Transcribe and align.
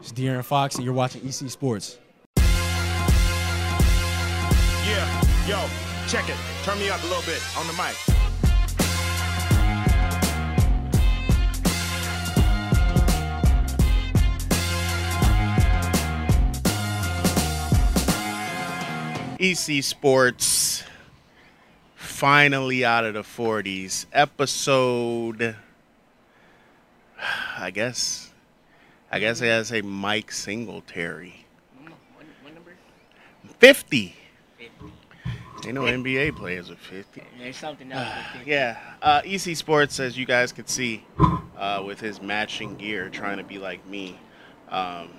It's 0.00 0.12
De'Aaron 0.12 0.42
Fox, 0.42 0.76
and 0.76 0.84
you're 0.84 0.94
watching 0.94 1.22
EC 1.22 1.50
Sports. 1.50 1.98
Yeah, 4.86 5.22
yo, 5.46 5.68
check 6.08 6.26
it. 6.28 6.36
Turn 6.64 6.78
me 6.78 6.88
up 6.88 7.02
a 7.02 7.06
little 7.06 7.22
bit 7.22 7.42
on 7.58 7.66
the 7.66 7.74
mic. 7.74 7.94
EC 19.38 19.82
Sports 19.82 20.82
finally 21.94 22.84
out 22.84 23.04
of 23.04 23.14
the 23.14 23.22
40s. 23.22 24.06
Episode 24.12 25.56
I 27.58 27.70
guess 27.70 28.29
I 29.10 29.18
guess 29.18 29.42
I 29.42 29.46
gotta 29.46 29.64
say 29.64 29.82
Mike 29.82 30.30
Singletary. 30.30 31.44
What, 31.82 31.92
what 32.42 32.54
number? 32.54 32.72
50. 33.58 34.14
50. 34.56 35.66
Ain't 35.66 35.74
no 35.74 35.82
NBA 35.82 36.36
players 36.36 36.70
with 36.70 36.78
50. 36.78 37.22
There's 37.38 37.56
something 37.56 37.90
else 37.90 38.08
with 38.16 38.26
50. 38.38 38.50
Yeah, 38.50 38.78
uh, 39.02 39.22
EC 39.24 39.56
Sports, 39.56 39.98
as 39.98 40.16
you 40.16 40.26
guys 40.26 40.52
can 40.52 40.66
see, 40.66 41.04
uh, 41.56 41.82
with 41.84 42.00
his 42.00 42.22
matching 42.22 42.76
gear, 42.76 43.08
trying 43.10 43.38
to 43.38 43.44
be 43.44 43.58
like 43.58 43.84
me. 43.86 44.18
Um, 44.70 45.10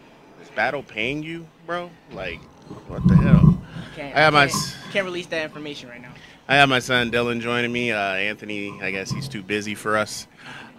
is 0.41 0.49
Battle 0.49 0.83
paying 0.83 1.21
you, 1.21 1.45
bro? 1.65 1.91
Like, 2.13 2.39
what 2.87 3.05
the 3.07 3.15
hell? 3.15 3.61
Can't, 3.95 4.15
I 4.15 4.21
have 4.21 4.33
my 4.33 4.47
can't, 4.47 4.77
can't 4.91 5.05
release 5.05 5.27
that 5.27 5.43
information 5.43 5.89
right 5.89 6.01
now. 6.01 6.13
I 6.47 6.55
have 6.55 6.69
my 6.69 6.79
son 6.79 7.11
Dylan 7.11 7.41
joining 7.41 7.71
me. 7.71 7.91
Uh, 7.91 7.99
Anthony, 7.99 8.81
I 8.81 8.91
guess 8.91 9.11
he's 9.11 9.27
too 9.27 9.43
busy 9.43 9.75
for 9.75 9.97
us. 9.97 10.27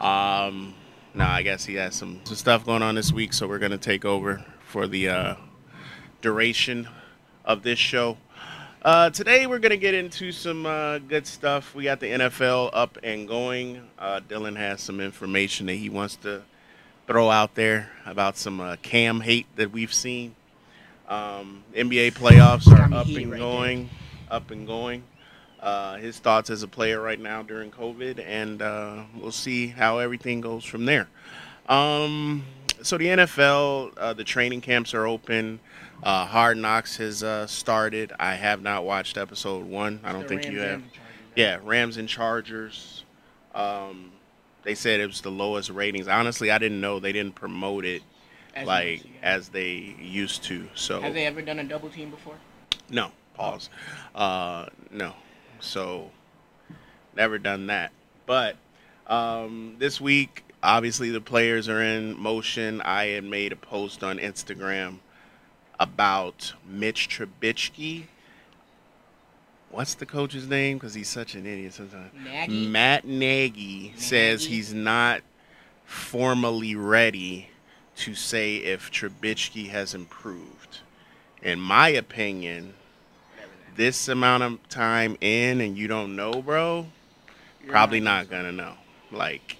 Um, 0.00 0.74
no, 1.14 1.24
I 1.24 1.42
guess 1.42 1.64
he 1.64 1.74
has 1.74 1.94
some, 1.94 2.20
some 2.24 2.36
stuff 2.36 2.64
going 2.64 2.82
on 2.82 2.94
this 2.94 3.12
week, 3.12 3.32
so 3.32 3.46
we're 3.46 3.58
gonna 3.58 3.78
take 3.78 4.04
over 4.04 4.44
for 4.66 4.86
the 4.86 5.08
uh, 5.08 5.34
duration 6.22 6.88
of 7.44 7.62
this 7.62 7.78
show. 7.78 8.16
Uh, 8.80 9.10
today 9.10 9.46
we're 9.46 9.58
gonna 9.58 9.76
get 9.76 9.94
into 9.94 10.32
some 10.32 10.64
uh, 10.64 10.98
good 10.98 11.26
stuff. 11.26 11.74
We 11.74 11.84
got 11.84 12.00
the 12.00 12.06
NFL 12.06 12.70
up 12.72 12.98
and 13.02 13.28
going. 13.28 13.82
Uh, 13.98 14.20
Dylan 14.26 14.56
has 14.56 14.80
some 14.80 15.00
information 15.00 15.66
that 15.66 15.74
he 15.74 15.90
wants 15.90 16.16
to 16.16 16.42
throw 17.06 17.30
out 17.30 17.54
there 17.54 17.90
about 18.06 18.38
some 18.38 18.60
uh, 18.60 18.76
cam 18.82 19.20
hate 19.20 19.46
that 19.56 19.70
we've 19.70 19.92
seen. 19.92 20.34
Um, 21.08 21.62
NBA 21.74 22.14
playoffs 22.14 22.66
are 22.68 22.92
up 22.94 23.06
and 23.08 23.30
right 23.30 23.38
going, 23.38 23.90
up 24.30 24.50
and 24.50 24.66
going. 24.66 25.04
Uh, 25.62 25.96
his 25.96 26.18
thoughts 26.18 26.50
as 26.50 26.64
a 26.64 26.68
player 26.68 27.00
right 27.00 27.20
now 27.20 27.40
during 27.40 27.70
COVID, 27.70 28.18
and 28.26 28.60
uh, 28.60 29.04
we'll 29.16 29.30
see 29.30 29.68
how 29.68 29.98
everything 29.98 30.40
goes 30.40 30.64
from 30.64 30.84
there. 30.84 31.06
Um, 31.68 32.44
so 32.82 32.98
the 32.98 33.06
NFL, 33.06 33.92
uh, 33.96 34.12
the 34.12 34.24
training 34.24 34.60
camps 34.60 34.92
are 34.92 35.06
open. 35.06 35.60
Uh, 36.02 36.26
Hard 36.26 36.56
Knocks 36.58 36.96
has 36.96 37.22
uh, 37.22 37.46
started. 37.46 38.12
I 38.18 38.34
have 38.34 38.60
not 38.60 38.84
watched 38.84 39.16
episode 39.16 39.64
one. 39.64 40.00
I 40.02 40.10
don't 40.10 40.22
The 40.22 40.28
think 40.28 40.50
you 40.50 40.58
have. 40.58 40.82
Yeah, 41.36 41.58
Rams 41.62 41.96
and 41.96 42.08
Chargers. 42.08 43.04
Um, 43.54 44.10
they 44.64 44.74
said 44.74 44.98
it 44.98 45.06
was 45.06 45.20
the 45.20 45.30
lowest 45.30 45.70
ratings. 45.70 46.08
Honestly, 46.08 46.50
I 46.50 46.58
didn't 46.58 46.80
know 46.80 46.98
they 46.98 47.12
didn't 47.12 47.36
promote 47.36 47.84
it 47.84 48.02
As 48.56 48.66
like 48.66 49.04
as 49.22 49.48
they 49.48 49.94
used 50.00 50.42
to. 50.44 50.68
So 50.74 51.00
Have 51.02 51.14
they 51.14 51.26
ever 51.26 51.40
done 51.40 51.60
a 51.60 51.64
double 51.64 51.88
team 51.88 52.10
before? 52.10 52.34
no, 52.90 53.12
pause. 53.34 53.70
Uh, 54.12 54.66
no. 54.90 55.14
So 55.62 56.10
never 57.16 57.38
done 57.38 57.68
that. 57.68 57.92
But 58.26 58.56
um, 59.06 59.76
this 59.78 60.00
week, 60.00 60.44
obviously, 60.62 61.10
the 61.10 61.20
players 61.20 61.68
are 61.68 61.80
in 61.80 62.18
motion. 62.18 62.80
I 62.82 63.06
had 63.06 63.24
made 63.24 63.52
a 63.52 63.56
post 63.56 64.02
on 64.02 64.18
Instagram 64.18 64.98
about 65.80 66.52
Mitch 66.68 67.08
Trubisky. 67.08 68.04
What's 69.70 69.94
the 69.94 70.04
coach's 70.06 70.48
name? 70.48 70.76
Because 70.76 70.92
he's 70.94 71.08
such 71.08 71.34
an 71.34 71.46
idiot 71.46 71.72
sometimes. 71.72 72.12
Matt 72.50 73.06
Nagy 73.06 73.94
says 73.96 74.44
he's 74.44 74.74
not 74.74 75.22
formally 75.84 76.74
ready 76.74 77.48
to 77.96 78.14
say 78.14 78.56
if 78.56 78.90
Trubisky 78.90 79.70
has 79.70 79.94
improved. 79.94 80.80
In 81.42 81.58
my 81.58 81.88
opinion, 81.88 82.74
this 83.76 84.08
amount 84.08 84.42
of 84.42 84.68
time 84.68 85.16
in 85.20 85.60
and 85.60 85.76
you 85.76 85.88
don't 85.88 86.16
know, 86.16 86.42
bro, 86.42 86.86
probably 87.66 88.00
not 88.00 88.28
gonna 88.30 88.52
know. 88.52 88.74
Like 89.10 89.56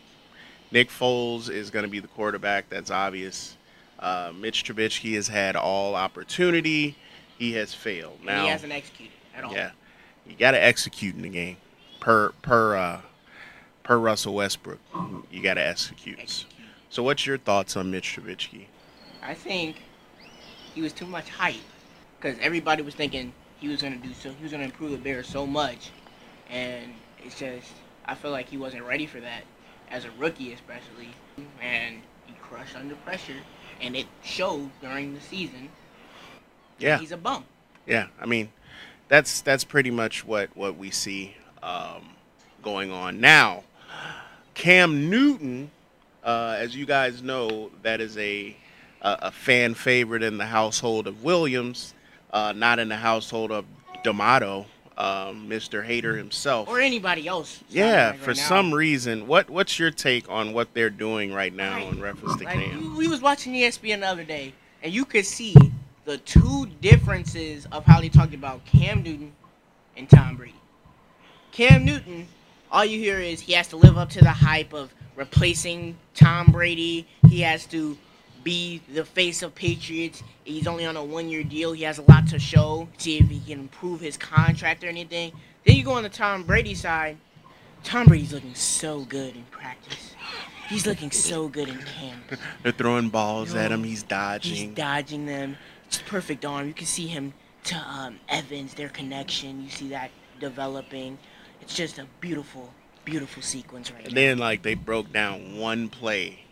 Nick 0.71 0.91
Foles 0.91 1.49
is 1.51 1.71
gonna 1.71 1.89
be 1.89 2.01
the 2.01 2.09
quarterback. 2.09 2.69
That's 2.69 2.91
obvious. 2.91 3.57
Uh, 3.99 4.33
Mitch 4.35 4.65
Trubisky 4.65 5.15
has 5.15 5.29
had 5.29 5.55
all 5.55 5.95
opportunity. 5.95 6.97
He 7.39 7.53
has 7.53 7.73
failed. 7.73 8.17
And 8.19 8.27
Now, 8.27 8.43
he 8.45 8.49
hasn't 8.49 8.73
executed 8.73 9.13
at 9.37 9.45
all. 9.45 9.53
yeah, 9.53 9.71
you 10.27 10.35
got 10.37 10.53
to 10.53 10.63
execute 10.63 11.15
in 11.15 11.23
the 11.23 11.29
game. 11.29 11.57
Per 12.01 12.31
per 12.43 12.75
uh, 12.77 13.01
per 13.85 13.97
Russell 13.99 14.35
Westbrook, 14.35 14.81
you 15.31 15.41
got 15.43 15.55
to 15.55 15.65
execute. 15.67 16.19
Execute. 16.19 16.53
So, 16.91 17.03
what's 17.05 17.27
your 17.27 17.39
thoughts 17.39 17.77
on 17.77 17.91
Mitch 17.93 18.17
Trubisky? 18.17 18.67
I 19.23 19.35
think 19.35 19.77
he 20.75 20.83
was 20.83 20.93
too 20.93 21.07
much 21.07 21.29
hype 21.29 21.55
because 22.21 22.37
everybody 22.41 22.83
was 22.83 22.95
thinking 22.95 23.33
he 23.63 23.69
was 23.69 23.81
gonna 23.81 23.97
do 23.97 24.13
so. 24.13 24.31
He 24.33 24.43
was 24.43 24.51
gonna 24.51 24.65
improve 24.65 24.91
the 24.91 24.99
Bears 24.99 25.29
so 25.29 25.47
much, 25.47 25.91
and 26.51 26.93
it's 27.25 27.39
just 27.39 27.69
I 28.05 28.17
feel 28.17 28.33
like 28.33 28.49
he 28.49 28.57
wasn't 28.57 28.83
ready 28.83 29.07
for 29.07 29.21
that 29.21 29.45
as 29.89 30.05
a 30.05 30.11
rookie, 30.19 30.53
especially. 30.53 31.11
And 31.63 32.03
he 32.27 32.35
crushed 32.43 32.75
under 32.75 32.97
pressure, 32.97 33.37
and 33.81 33.95
it 33.95 34.07
showed 34.25 34.71
during 34.81 35.15
the 35.15 35.21
season. 35.21 35.69
Yeah, 36.81 36.99
He's 36.99 37.13
a 37.13 37.17
bum. 37.17 37.45
yeah. 37.87 38.09
I 38.21 38.27
mean, 38.27 38.51
that's 39.07 39.41
that's 39.43 39.63
pretty 39.63 39.93
much 39.93 40.27
what 40.27 40.51
what 40.57 40.77
we 40.77 40.91
see 40.91 41.37
um, 41.63 42.09
going 42.65 42.91
on 42.91 43.21
now. 43.21 43.63
Cam 44.55 45.09
Newton, 45.09 45.71
uh, 46.25 46.57
as 46.59 46.75
you 46.75 46.85
guys 46.85 47.23
know, 47.23 47.71
that 47.83 48.01
is 48.01 48.19
a 48.19 48.57
a, 49.03 49.19
a 49.23 49.31
fan 49.31 49.75
favorite 49.75 50.25
in 50.25 50.37
the 50.39 50.47
household 50.47 51.07
of 51.07 51.23
Williams, 51.23 51.95
uh, 52.33 52.53
not 52.57 52.79
in 52.79 52.89
the 52.89 52.97
household 52.97 53.51
of 53.53 53.65
D'Amato, 54.03 54.67
um, 54.97 55.49
Mr. 55.49 55.85
Hater 55.85 56.17
himself. 56.17 56.69
or 56.69 56.81
anybody 56.81 57.27
else. 57.27 57.63
Yeah, 57.69 58.11
like 58.11 58.21
for 58.21 58.31
right 58.31 58.37
some 58.37 58.73
reason. 58.73 59.27
What 59.27 59.49
what's 59.51 59.79
your 59.79 59.91
take 59.91 60.29
on 60.29 60.53
what 60.53 60.73
they're 60.75 60.91
doing 60.91 61.33
right 61.33 61.53
now 61.55 61.77
Right. 61.77 61.93
in 61.93 62.01
reference 62.01 62.37
to 62.37 62.45
Like, 62.45 62.55
Cam? 62.59 62.93
we- 62.97 63.05
we 63.05 63.09
was 63.09 63.21
watching 63.21 63.55
ESPN 63.55 64.01
the 64.01 64.07
other 64.09 64.25
day, 64.25 64.53
and 64.83 64.93
you 64.93 65.05
could 65.05 65.27
see 65.27 65.55
the 66.05 66.19
two 66.19 66.67
differences 66.81 67.67
of 67.73 67.85
how 67.85 68.01
they 68.01 68.09
talked 68.09 68.35
about 68.35 68.65
Cam 68.67 69.03
Newton 69.03 69.33
and 69.97 70.09
Tom 70.11 70.37
Brady. 70.37 70.55
Cam 71.53 71.85
Newton, 71.85 72.27
all 72.71 72.85
you 72.85 72.99
hear 72.99 73.19
is 73.21 73.41
he 73.41 73.53
has 73.53 73.69
to 73.69 73.77
live 73.77 73.97
up 73.99 74.11
to 74.11 74.21
the 74.21 74.31
hype 74.31 74.73
of 74.73 74.93
replacing 75.17 75.97
Tom 76.15 76.47
Brady. 76.51 77.07
He 77.29 77.41
has 77.43 77.67
to 77.67 77.97
be 78.45 78.83
the 78.93 79.05
face 79.05 79.43
of 79.43 79.55
Patriots. 79.55 80.23
He's 80.45 80.67
only 80.67 80.85
on 80.87 80.97
a 80.97 81.05
one-year 81.05 81.45
deal. 81.45 81.73
He 81.73 81.85
has 81.85 81.99
a 81.99 82.03
lot 82.03 82.27
to 82.29 82.39
show. 82.39 82.89
See 82.99 83.19
if 83.19 83.29
he 83.29 83.41
can 83.41 83.61
improve 83.61 84.01
his 84.01 84.17
contract 84.17 84.85
or 84.85 84.89
anything. 84.89 85.33
Then 85.65 85.77
you 85.77 85.85
go 85.85 85.93
on 85.93 86.03
the 86.03 86.09
Tom 86.09 86.43
Brady 86.43 86.75
side. 86.75 87.17
Tom 87.85 88.07
Brady's 88.07 88.33
looking 88.33 88.55
so 88.55 89.01
good 89.05 89.35
in 89.35 89.45
practice. 89.51 90.15
He's 90.69 90.87
looking 90.87 91.11
so 91.11 91.49
good 91.49 91.69
in 91.69 91.79
camp. 91.79 92.41
They're 92.63 92.73
throwing 92.73 93.11
balls 93.11 93.55
at 93.55 93.71
him. 93.71 93.85
He's 93.85 94.03
dodging. 94.03 94.55
He's 94.55 94.75
dodging. 94.75 95.27
them. 95.27 95.57
It's 95.87 95.99
perfect 95.99 96.45
arm. 96.45 96.69
You 96.69 96.75
can 96.75 96.87
see 96.87 97.07
him 97.07 97.35
to 97.65 97.77
um, 97.77 98.19
Evans, 98.29 98.75
their 98.75 98.89
connection. 98.89 99.63
You 99.63 99.69
see 99.69 99.89
that 99.91 100.11
developing. 100.41 101.19
It's 101.61 101.75
just 101.75 101.99
a 101.99 102.07
beautiful, 102.21 102.73
beautiful 103.05 103.43
sequence 103.43 103.91
right 103.93 104.05
and 104.05 104.15
now. 104.15 104.21
then 104.21 104.39
like 104.39 104.63
they 104.63 104.75
broke 104.75 105.13
down 105.13 105.59
one 105.59 105.89
play 105.89 106.45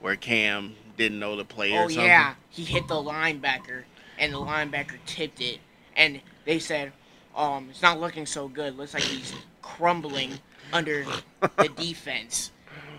where 0.00 0.16
Cam 0.16 0.74
didn't 0.98 1.18
know 1.18 1.36
the 1.36 1.44
play 1.44 1.72
or 1.72 1.84
oh 1.84 1.88
something. 1.88 2.04
yeah, 2.04 2.34
he 2.50 2.64
hit 2.64 2.86
the 2.88 2.94
linebacker, 2.94 3.84
and 4.18 4.32
the 4.32 4.38
linebacker 4.38 4.96
tipped 5.06 5.40
it, 5.40 5.60
and 5.96 6.20
they 6.44 6.58
said, 6.58 6.92
um, 7.34 7.68
it's 7.70 7.80
not 7.82 8.00
looking 8.00 8.26
so 8.26 8.48
good. 8.48 8.76
Looks 8.76 8.92
like 8.94 9.04
he's 9.04 9.32
crumbling 9.62 10.32
under 10.72 11.04
the 11.56 11.68
defense. 11.76 12.50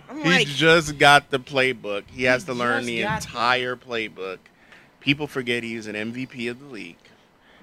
I'm 0.10 0.24
He 0.24 0.30
like, 0.30 0.48
just 0.48 0.98
got 0.98 1.30
the 1.30 1.40
playbook. 1.40 2.04
He 2.08 2.24
has 2.24 2.46
to 2.46 2.54
learn 2.54 2.86
the 2.86 3.02
got 3.04 3.22
the- 3.22 3.28
entire 3.28 3.76
playbook. 3.76 4.40
People 5.02 5.28
forget 5.28 5.62
he's 5.64 5.86
an 5.88 5.96
MVP 5.96 6.50
of 6.50 6.60
the 6.60 6.66
league. 6.66 6.98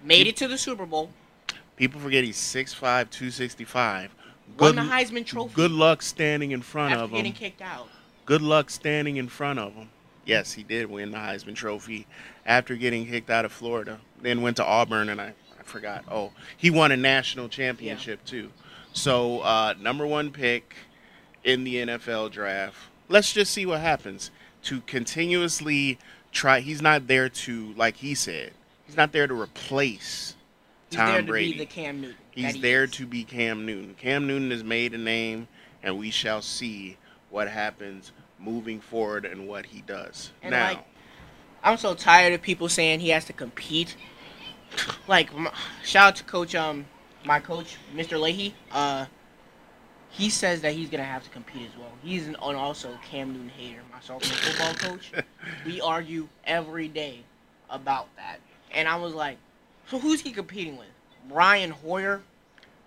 made 0.04 0.26
it 0.26 0.36
to 0.36 0.46
the 0.48 0.56
Super 0.58 0.86
Bowl, 0.86 1.10
People 1.76 2.00
forget 2.00 2.24
he's 2.24 2.38
6'5", 2.38 2.78
265. 3.10 4.14
won 4.58 4.76
the 4.76 4.82
Heisman 4.82 5.26
Trophy 5.26 5.52
Good 5.54 5.70
luck 5.72 6.00
standing 6.02 6.52
in 6.52 6.62
front 6.62 6.92
after 6.92 7.04
of 7.04 7.10
him. 7.10 7.16
getting 7.16 7.32
kicked 7.34 7.60
out. 7.60 7.88
good 8.24 8.40
luck 8.42 8.70
standing 8.70 9.16
in 9.18 9.28
front 9.28 9.58
of 9.58 9.74
him. 9.74 9.90
Yes, 10.26 10.52
he 10.52 10.64
did 10.64 10.90
win 10.90 11.12
the 11.12 11.18
Heisman 11.18 11.54
Trophy 11.54 12.06
after 12.44 12.74
getting 12.74 13.06
kicked 13.06 13.30
out 13.30 13.44
of 13.44 13.52
Florida. 13.52 14.00
Then 14.20 14.42
went 14.42 14.56
to 14.56 14.64
Auburn, 14.64 15.08
and 15.08 15.20
I, 15.20 15.32
I 15.58 15.62
forgot. 15.62 16.04
Oh, 16.10 16.32
he 16.56 16.68
won 16.68 16.90
a 16.90 16.96
national 16.96 17.48
championship 17.48 18.24
too. 18.24 18.50
So 18.92 19.40
uh, 19.40 19.74
number 19.80 20.04
one 20.06 20.32
pick 20.32 20.74
in 21.44 21.62
the 21.64 21.76
NFL 21.76 22.32
draft. 22.32 22.76
Let's 23.08 23.32
just 23.32 23.52
see 23.52 23.64
what 23.64 23.80
happens. 23.80 24.30
To 24.64 24.80
continuously 24.80 25.96
try. 26.32 26.58
He's 26.58 26.82
not 26.82 27.06
there 27.06 27.28
to, 27.28 27.72
like 27.74 27.96
he 27.98 28.16
said, 28.16 28.50
he's 28.84 28.96
not 28.96 29.12
there 29.12 29.28
to 29.28 29.40
replace 29.40 30.34
He's 30.90 30.96
Tom 30.96 31.08
there 31.12 31.20
to 31.20 31.26
Brady. 31.26 31.52
be 31.52 31.58
the 31.58 31.66
Cam 31.66 32.00
Newton. 32.00 32.16
He's 32.32 32.54
he 32.54 32.60
there 32.60 32.84
is. 32.84 32.90
to 32.92 33.06
be 33.06 33.22
Cam 33.22 33.64
Newton. 33.64 33.94
Cam 33.94 34.26
Newton 34.26 34.50
has 34.50 34.64
made 34.64 34.92
a 34.92 34.98
name, 34.98 35.46
and 35.84 35.98
we 35.98 36.10
shall 36.10 36.42
see 36.42 36.96
what 37.30 37.48
happens 37.48 38.10
moving 38.38 38.80
forward 38.80 39.24
and 39.24 39.48
what 39.48 39.66
he 39.66 39.82
does. 39.82 40.32
And, 40.42 40.52
now, 40.52 40.68
like, 40.68 40.84
I'm 41.62 41.76
so 41.78 41.94
tired 41.94 42.32
of 42.32 42.42
people 42.42 42.68
saying 42.68 43.00
he 43.00 43.10
has 43.10 43.24
to 43.26 43.32
compete. 43.32 43.96
Like, 45.08 45.30
shout 45.84 46.08
out 46.08 46.16
to 46.16 46.24
coach, 46.24 46.54
um, 46.54 46.86
my 47.24 47.40
coach, 47.40 47.76
Mr. 47.94 48.20
Leahy. 48.20 48.54
Uh, 48.70 49.06
he 50.10 50.30
says 50.30 50.62
that 50.62 50.72
he's 50.72 50.88
gonna 50.88 51.04
have 51.04 51.24
to 51.24 51.30
compete 51.30 51.68
as 51.70 51.76
well. 51.78 51.92
He's 52.02 52.26
an, 52.26 52.36
and 52.42 52.56
also 52.56 52.98
Cam 53.04 53.32
Newton 53.32 53.50
hater, 53.50 53.82
my 53.92 54.00
sophomore 54.00 54.36
football 54.38 54.74
coach. 54.90 55.12
We 55.64 55.80
argue 55.80 56.28
every 56.44 56.88
day 56.88 57.20
about 57.68 58.08
that, 58.16 58.38
and 58.72 58.88
I 58.88 58.96
was 58.96 59.12
like, 59.12 59.36
so 59.88 59.98
who's 59.98 60.20
he 60.20 60.32
competing 60.32 60.76
with? 60.76 60.88
Brian 61.28 61.70
Hoyer? 61.70 62.22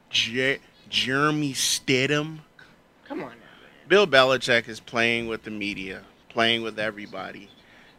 Je- 0.09 0.59
Jeremy 0.89 1.53
Stidham. 1.53 2.39
Come 3.05 3.23
on 3.23 3.29
now. 3.31 3.48
Bill 3.89 4.05
Belichick 4.05 4.69
is 4.69 4.79
playing 4.79 5.27
with 5.27 5.41
the 5.41 5.49
media, 5.49 6.03
playing 6.29 6.61
with 6.61 6.77
everybody. 6.77 7.49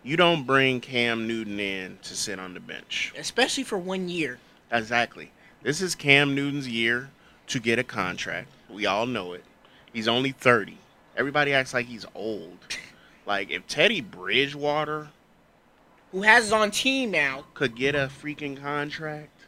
You 0.05 0.17
don't 0.17 0.47
bring 0.47 0.81
Cam 0.81 1.27
Newton 1.27 1.59
in 1.59 1.99
to 2.03 2.15
sit 2.15 2.39
on 2.39 2.55
the 2.55 2.61
bench. 2.61 3.13
Especially 3.19 3.65
for 3.65 3.77
one 3.77 4.09
year. 4.09 4.39
Exactly. 4.71 5.33
This 5.65 5.83
is 5.83 5.97
Cam 5.97 6.33
Newton's 6.37 6.69
year 6.69 7.11
to 7.49 7.59
get 7.59 7.81
a 7.81 7.83
contract. 7.83 8.47
We 8.71 8.87
all 8.87 9.05
know 9.05 9.33
it. 9.33 9.43
He's 9.93 10.07
only 10.07 10.31
30. 10.31 10.79
Everybody 11.17 11.53
acts 11.53 11.75
like 11.75 11.87
he's 11.87 12.07
old. 12.15 12.59
Like, 13.27 13.51
if 13.51 13.67
Teddy 13.69 14.01
Bridgewater 14.01 15.09
Who 16.11 16.23
has 16.23 16.45
his 16.45 16.53
own 16.53 16.73
team 16.73 17.13
now? 17.13 17.45
could 17.55 17.77
get 17.77 17.95
a 17.95 18.11
freaking 18.11 18.61
contract, 18.61 19.40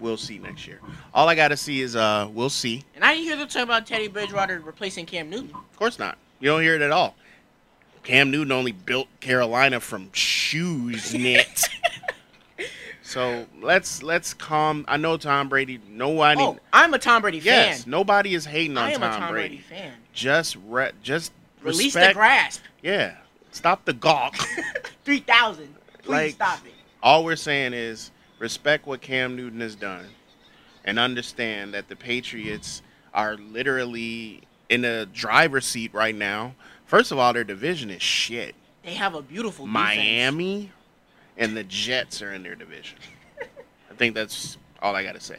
we'll 0.00 0.16
see 0.16 0.38
next 0.38 0.66
year. 0.66 0.80
All 1.14 1.28
I 1.28 1.34
got 1.34 1.48
to 1.48 1.56
see 1.56 1.80
is, 1.80 1.96
uh, 1.96 2.28
we'll 2.32 2.50
see. 2.50 2.84
And 2.94 3.04
I 3.04 3.14
didn't 3.14 3.24
hear 3.24 3.36
them 3.36 3.48
talk 3.48 3.62
about 3.62 3.86
Teddy 3.86 4.08
Bridgewater 4.08 4.60
replacing 4.60 5.06
Cam 5.06 5.30
Newton. 5.30 5.50
Of 5.54 5.76
course 5.76 5.98
not. 5.98 6.16
You 6.40 6.48
don't 6.50 6.62
hear 6.62 6.74
it 6.74 6.82
at 6.82 6.90
all. 6.90 7.14
Cam 8.04 8.30
Newton 8.30 8.52
only 8.52 8.72
built 8.72 9.08
Carolina 9.20 9.80
from 9.80 10.10
shoes 10.12 11.12
knit. 11.14 11.68
so 13.02 13.46
let's 13.60 14.02
let's 14.02 14.34
calm. 14.34 14.84
I 14.88 14.96
know 14.96 15.16
Tom 15.16 15.48
Brady. 15.48 15.80
Nobody. 15.88 16.40
Oh, 16.40 16.58
I'm 16.72 16.94
a 16.94 16.98
Tom 16.98 17.22
Brady 17.22 17.38
yes, 17.38 17.82
fan. 17.82 17.90
nobody 17.90 18.34
is 18.34 18.44
hating 18.44 18.76
on 18.76 18.84
I 18.84 18.92
am 18.92 19.00
Tom, 19.00 19.12
a 19.12 19.16
Tom 19.18 19.32
Brady. 19.32 19.62
Brady, 19.68 19.82
fan. 19.82 19.92
Just 20.12 20.56
re- 20.66 20.92
just 21.02 21.32
Release 21.62 21.86
respect. 21.94 22.10
the 22.14 22.14
grasp. 22.18 22.62
Yeah, 22.82 23.16
stop 23.50 23.84
the 23.84 23.92
gawk. 23.92 24.36
Three 25.04 25.20
thousand. 25.20 25.74
Please 26.02 26.08
Like- 26.08 26.34
stop 26.34 26.64
it. 26.66 26.72
all 27.02 27.24
we're 27.24 27.36
saying 27.36 27.72
is 27.74 28.10
respect 28.38 28.86
what 28.86 29.00
Cam 29.00 29.36
Newton 29.36 29.60
has 29.60 29.74
done, 29.74 30.06
and 30.84 30.98
understand 30.98 31.74
that 31.74 31.88
the 31.88 31.96
Patriots 31.96 32.82
are 33.14 33.36
literally 33.36 34.42
in 34.68 34.84
a 34.84 35.06
driver's 35.06 35.64
seat 35.66 35.92
right 35.94 36.14
now. 36.14 36.54
First 36.86 37.12
of 37.12 37.18
all, 37.18 37.32
their 37.32 37.44
division 37.44 37.90
is 37.90 38.02
shit. 38.02 38.54
They 38.82 38.94
have 38.94 39.14
a 39.14 39.22
beautiful 39.22 39.66
defense. 39.66 39.96
Miami 39.96 40.70
and 41.36 41.56
the 41.56 41.64
Jets 41.64 42.22
are 42.22 42.32
in 42.32 42.42
their 42.42 42.54
division. 42.54 42.98
I 43.90 43.94
think 43.94 44.14
that's 44.14 44.56
all 44.80 44.94
I 44.94 45.02
got 45.02 45.14
to 45.14 45.20
say. 45.20 45.38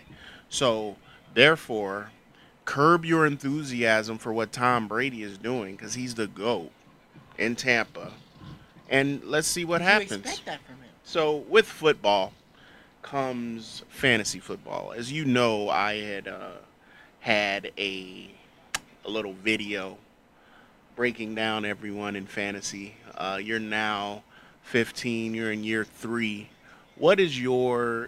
So, 0.50 0.96
therefore, 1.34 2.12
curb 2.66 3.06
your 3.06 3.26
enthusiasm 3.26 4.18
for 4.18 4.34
what 4.34 4.52
Tom 4.52 4.88
Brady 4.88 5.24
is 5.24 5.38
doing 5.38 5.76
because 5.76 5.94
he's 5.94 6.16
the 6.16 6.28
GOAT 6.28 6.72
in 7.38 7.56
Tampa. 7.56 8.12
And 8.90 9.24
let's 9.24 9.48
see 9.48 9.66
what 9.66 9.82
You 9.82 9.88
happens. 9.88 10.12
expect 10.12 10.46
that 10.46 10.62
from 10.66 10.76
him. 10.76 10.90
So, 11.04 11.38
with 11.50 11.66
football 11.66 12.34
comes 13.02 13.84
fantasy 13.90 14.40
football. 14.40 14.94
As 14.96 15.12
you 15.12 15.26
know, 15.26 15.70
I 15.70 16.02
had 16.02 16.28
uh, 16.28 16.52
had 17.20 17.72
a, 17.78 18.30
a 19.06 19.10
little 19.10 19.34
video 19.34 19.98
breaking 20.96 21.36
down 21.36 21.66
everyone 21.66 22.16
in 22.16 22.26
fantasy. 22.26 22.96
Uh, 23.16 23.40
you're 23.42 23.60
now 23.60 24.24
15. 24.64 25.34
You're 25.34 25.52
in 25.52 25.64
year 25.64 25.86
three. 25.86 26.50
What 26.96 27.20
is 27.20 27.42
your 27.42 28.08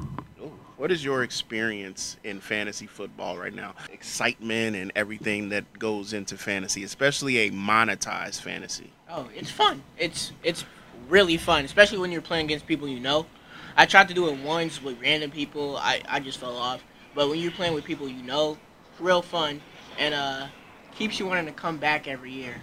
what 0.81 0.91
is 0.91 1.03
your 1.05 1.21
experience 1.21 2.17
in 2.23 2.39
fantasy 2.39 2.87
football 2.87 3.37
right 3.37 3.53
now? 3.53 3.75
Excitement 3.93 4.75
and 4.75 4.91
everything 4.95 5.49
that 5.49 5.77
goes 5.77 6.11
into 6.11 6.35
fantasy, 6.37 6.83
especially 6.83 7.37
a 7.37 7.51
monetized 7.51 8.41
fantasy. 8.41 8.91
Oh, 9.07 9.29
it's 9.35 9.51
fun. 9.51 9.83
It's 9.99 10.31
it's 10.43 10.65
really 11.07 11.37
fun, 11.37 11.65
especially 11.65 11.99
when 11.99 12.11
you're 12.11 12.21
playing 12.21 12.45
against 12.45 12.65
people 12.65 12.87
you 12.87 12.99
know. 12.99 13.27
I 13.75 13.85
tried 13.85 14.07
to 14.09 14.13
do 14.13 14.27
it 14.29 14.37
once 14.39 14.81
with 14.81 14.99
random 15.01 15.31
people. 15.31 15.77
I, 15.77 16.01
I 16.07 16.19
just 16.19 16.39
fell 16.39 16.57
off. 16.57 16.83
But 17.13 17.29
when 17.29 17.39
you're 17.39 17.51
playing 17.51 17.73
with 17.73 17.83
people 17.83 18.07
you 18.07 18.23
know, 18.23 18.57
it's 18.91 19.01
real 19.01 19.21
fun 19.21 19.61
and 19.97 20.13
uh 20.13 20.47
keeps 20.95 21.19
you 21.19 21.25
wanting 21.25 21.45
to 21.45 21.51
come 21.51 21.77
back 21.77 22.07
every 22.07 22.31
year, 22.31 22.55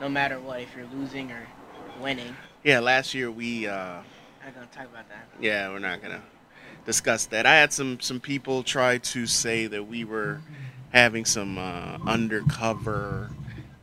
no 0.00 0.08
matter 0.08 0.38
what, 0.40 0.60
if 0.60 0.74
you're 0.76 0.86
losing 0.86 1.30
or 1.30 1.46
winning. 2.00 2.34
Yeah, 2.64 2.80
last 2.80 3.14
year 3.14 3.30
we. 3.30 3.66
Uh, 3.66 3.74
I'm 3.74 4.04
not 4.44 4.54
gonna 4.54 4.66
talk 4.66 4.86
about 4.86 5.08
that. 5.08 5.28
Yeah, 5.40 5.70
we're 5.70 5.78
not 5.78 6.02
gonna 6.02 6.22
discuss 6.84 7.26
that. 7.26 7.46
I 7.46 7.56
had 7.56 7.72
some 7.72 8.00
some 8.00 8.20
people 8.20 8.62
try 8.62 8.98
to 8.98 9.26
say 9.26 9.66
that 9.66 9.86
we 9.86 10.04
were 10.04 10.40
having 10.90 11.24
some 11.24 11.58
uh, 11.58 11.98
undercover, 12.06 13.30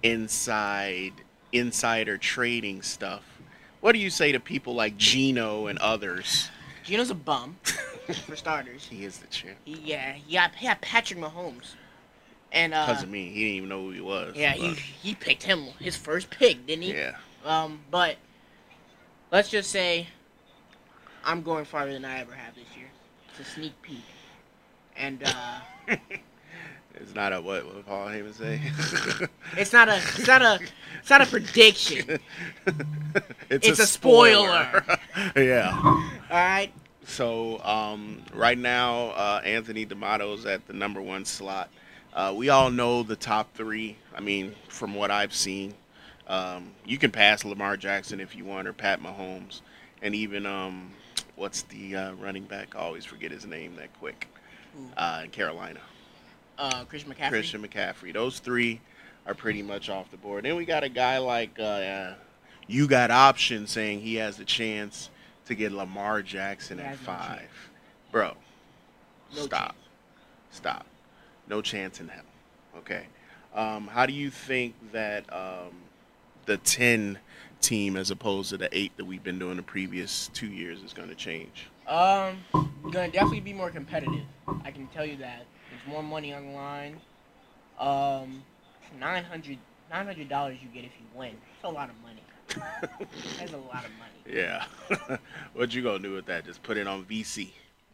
inside 0.03 1.13
insider 1.51 2.17
trading 2.17 2.81
stuff. 2.81 3.23
What 3.85 3.93
do 3.93 3.99
you 3.99 4.09
say 4.09 4.31
to 4.31 4.39
people 4.39 4.73
like 4.73 4.97
Gino 4.97 5.67
and 5.67 5.77
others? 5.77 6.49
Gino's 6.83 7.11
a 7.11 7.13
bum, 7.13 7.55
for 8.25 8.35
starters. 8.35 8.87
He 8.87 9.05
is 9.05 9.19
the 9.19 9.27
champ 9.27 9.57
He, 9.63 9.73
yeah, 9.73 10.13
he 10.13 10.33
got, 10.33 10.55
he 10.55 10.65
got 10.65 10.81
Patrick 10.81 11.19
Mahomes. 11.19 11.75
And 12.51 12.73
uh, 12.73 12.87
because 12.87 13.03
of 13.03 13.09
me. 13.09 13.29
He 13.29 13.41
didn't 13.41 13.57
even 13.57 13.69
know 13.69 13.83
who 13.83 13.91
he 13.91 14.01
was. 14.01 14.35
yeah, 14.35 14.53
he 14.53 14.73
he 14.73 15.13
picked 15.13 15.43
him 15.43 15.65
his 15.79 15.95
first 15.95 16.31
pick, 16.31 16.65
didn't 16.65 16.81
he? 16.81 16.93
yeah. 16.95 17.17
Um, 17.45 17.81
but 17.91 18.15
let's 19.31 19.49
just 19.49 19.69
say 19.69 20.07
I'm 21.23 21.43
going 21.43 21.65
farther 21.65 21.93
than 21.93 22.05
I 22.05 22.21
ever 22.21 22.33
have 22.33 22.55
this 22.55 22.75
year. 22.75 22.87
It's 23.29 23.47
a 23.47 23.51
sneak 23.51 23.79
peek, 23.83 24.01
and 24.97 25.21
uh, 25.23 25.59
It's 26.95 27.13
not 27.13 27.33
a 27.33 27.41
what? 27.41 27.65
What 27.65 27.85
Paul 27.85 28.07
Heyman 28.07 28.33
say? 28.33 28.61
it's 29.57 29.73
not 29.73 29.89
a 29.89 29.97
it's 29.97 30.27
not 30.27 30.41
a 30.41 30.59
it's 30.99 31.09
not 31.09 31.21
a 31.21 31.25
prediction. 31.25 32.19
it's, 33.49 33.67
It's 33.67 33.79
a 33.79 33.87
spoiler. 33.87 34.83
yeah. 35.35 35.79
All 35.83 36.01
right, 36.31 36.71
So 37.05 37.61
um, 37.63 38.23
right 38.33 38.57
now, 38.57 39.09
uh, 39.09 39.41
Anthony 39.43 39.85
D'Amato's 39.85 40.45
at 40.45 40.65
the 40.67 40.73
number 40.73 41.01
one 41.01 41.25
slot. 41.25 41.69
Uh, 42.13 42.33
we 42.35 42.49
all 42.49 42.71
know 42.71 43.03
the 43.03 43.15
top 43.15 43.53
three. 43.53 43.97
I 44.15 44.21
mean, 44.21 44.55
from 44.69 44.95
what 44.95 45.11
I've 45.11 45.33
seen, 45.33 45.73
um, 46.27 46.71
you 46.85 46.97
can 46.97 47.11
pass 47.11 47.45
Lamar 47.45 47.77
Jackson 47.77 48.19
if 48.19 48.35
you 48.35 48.45
want, 48.45 48.67
or 48.67 48.73
Pat 48.73 49.01
Mahomes, 49.03 49.61
and 50.01 50.15
even 50.15 50.45
um, 50.45 50.91
what's 51.35 51.63
the 51.63 51.95
uh, 51.95 52.13
running 52.13 52.45
back? 52.45 52.75
I 52.75 52.79
always 52.79 53.05
forget 53.05 53.31
his 53.31 53.45
name 53.45 53.75
that 53.75 53.93
quick. 53.99 54.27
Uh, 54.97 55.21
in 55.23 55.29
Carolina, 55.29 55.79
uh, 56.57 56.83
Christian 56.85 57.13
McCaffrey. 57.13 57.29
Christian 57.29 57.61
McCaffrey. 57.67 58.13
Those 58.13 58.39
three 58.39 58.79
are 59.25 59.33
pretty 59.33 59.61
much 59.61 59.89
off 59.89 60.11
the 60.11 60.17
board. 60.17 60.45
Then 60.45 60.55
we 60.55 60.65
got 60.65 60.83
a 60.83 60.89
guy 60.89 61.17
like 61.17 61.59
uh, 61.59 62.13
you 62.67 62.87
got 62.87 63.11
options 63.11 63.71
saying 63.71 64.01
he 64.01 64.15
has 64.15 64.37
the 64.37 64.45
chance 64.45 65.09
to 65.45 65.55
get 65.55 65.71
Lamar 65.71 66.21
Jackson 66.21 66.79
at 66.79 66.85
has 66.87 66.99
no 66.99 67.05
five. 67.05 67.49
Bro, 68.11 68.33
No 69.35 69.41
stop. 69.43 69.59
chance. 69.69 69.77
Stop. 70.51 70.85
No 71.47 71.61
chance 71.61 71.99
in 71.99 72.07
hell. 72.07 72.23
Okay. 72.77 73.05
Um, 73.53 73.87
how 73.87 74.05
do 74.05 74.13
you 74.13 74.29
think 74.29 74.73
that 74.91 75.31
um, 75.33 75.71
the 76.45 76.57
10 76.57 77.17
team, 77.61 77.95
as 77.95 78.11
opposed 78.11 78.49
to 78.49 78.57
the 78.57 78.69
8 78.75 78.97
that 78.97 79.05
we've 79.05 79.23
been 79.23 79.39
doing 79.39 79.55
the 79.57 79.63
previous 79.63 80.29
two 80.33 80.47
years, 80.47 80.81
is 80.81 80.93
going 80.93 81.09
to 81.09 81.15
change? 81.15 81.67
Um, 81.87 82.37
gonna 82.91 83.09
definitely 83.09 83.41
be 83.41 83.53
more 83.53 83.69
competitive. 83.69 84.25
I 84.63 84.71
can 84.71 84.87
tell 84.87 85.05
you 85.05 85.17
that. 85.17 85.45
More 85.87 86.03
money 86.03 86.33
on 86.33 86.47
the 86.47 86.51
line. 86.53 86.97
Um, 87.79 88.43
900 88.99 89.57
dollars 90.29 90.57
you 90.61 90.67
get 90.69 90.85
if 90.85 90.91
you 90.99 91.05
win. 91.13 91.35
That's 91.61 91.71
a 91.71 91.75
lot 91.75 91.89
of 91.89 91.95
money. 92.01 92.21
That's 93.37 93.53
a 93.53 93.57
lot 93.57 93.85
of 93.85 93.91
money. 93.99 94.11
Yeah. 94.27 94.65
what 95.53 95.73
you 95.73 95.81
going 95.81 96.01
to 96.01 96.09
do 96.09 96.13
with 96.15 96.25
that? 96.27 96.45
Just 96.45 96.63
put 96.63 96.77
it 96.77 96.87
on 96.87 97.03
VC. 97.05 97.49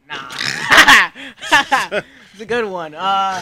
Nah. 0.07 0.17
it's 2.33 2.41
a 2.41 2.45
good 2.45 2.65
one. 2.65 2.93
Uh, 2.95 3.41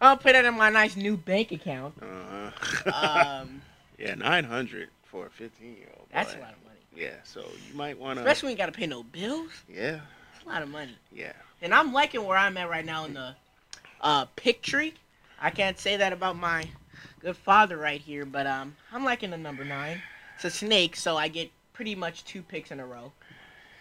I'll 0.00 0.16
put 0.16 0.34
it 0.34 0.44
in 0.44 0.54
my 0.54 0.70
nice 0.70 0.96
new 0.96 1.16
bank 1.16 1.52
account. 1.52 1.94
Uh-huh. 2.00 3.40
Um, 3.42 3.62
yeah, 3.98 4.14
900 4.14 4.88
for 5.04 5.26
a 5.26 5.30
15 5.30 5.76
year 5.76 5.88
old. 5.96 6.06
that's 6.12 6.34
a 6.34 6.38
lot 6.38 6.52
of 6.52 6.64
money. 6.64 6.76
Yeah, 6.94 7.14
so 7.24 7.40
you 7.40 7.74
might 7.76 7.98
want 7.98 8.18
to. 8.18 8.22
Especially 8.22 8.46
when 8.48 8.52
you 8.52 8.58
gotta 8.58 8.72
pay 8.72 8.86
no 8.86 9.02
bills. 9.02 9.50
Yeah, 9.68 10.00
It's 10.34 10.44
a 10.44 10.48
lot 10.48 10.62
of 10.62 10.68
money. 10.68 10.96
yeah. 11.12 11.32
And 11.62 11.74
I'm 11.74 11.92
liking 11.92 12.24
where 12.24 12.36
I'm 12.38 12.56
at 12.56 12.68
right 12.68 12.84
now 12.84 13.04
in 13.04 13.14
the 13.14 13.34
uh, 14.00 14.26
pick 14.36 14.62
tree. 14.62 14.94
I 15.40 15.50
can't 15.50 15.78
say 15.78 15.96
that 15.96 16.12
about 16.12 16.36
my 16.36 16.64
good 17.20 17.36
father 17.36 17.76
right 17.76 18.00
here, 18.00 18.24
but 18.24 18.46
um, 18.46 18.76
I'm 18.92 19.04
liking 19.04 19.30
the 19.30 19.36
number 19.38 19.64
nine. 19.64 20.00
It's 20.36 20.44
a 20.44 20.50
snake, 20.50 20.96
so 20.96 21.16
I 21.16 21.28
get 21.28 21.50
pretty 21.72 21.94
much 21.94 22.24
two 22.24 22.42
picks 22.42 22.70
in 22.70 22.80
a 22.80 22.86
row. 22.86 23.12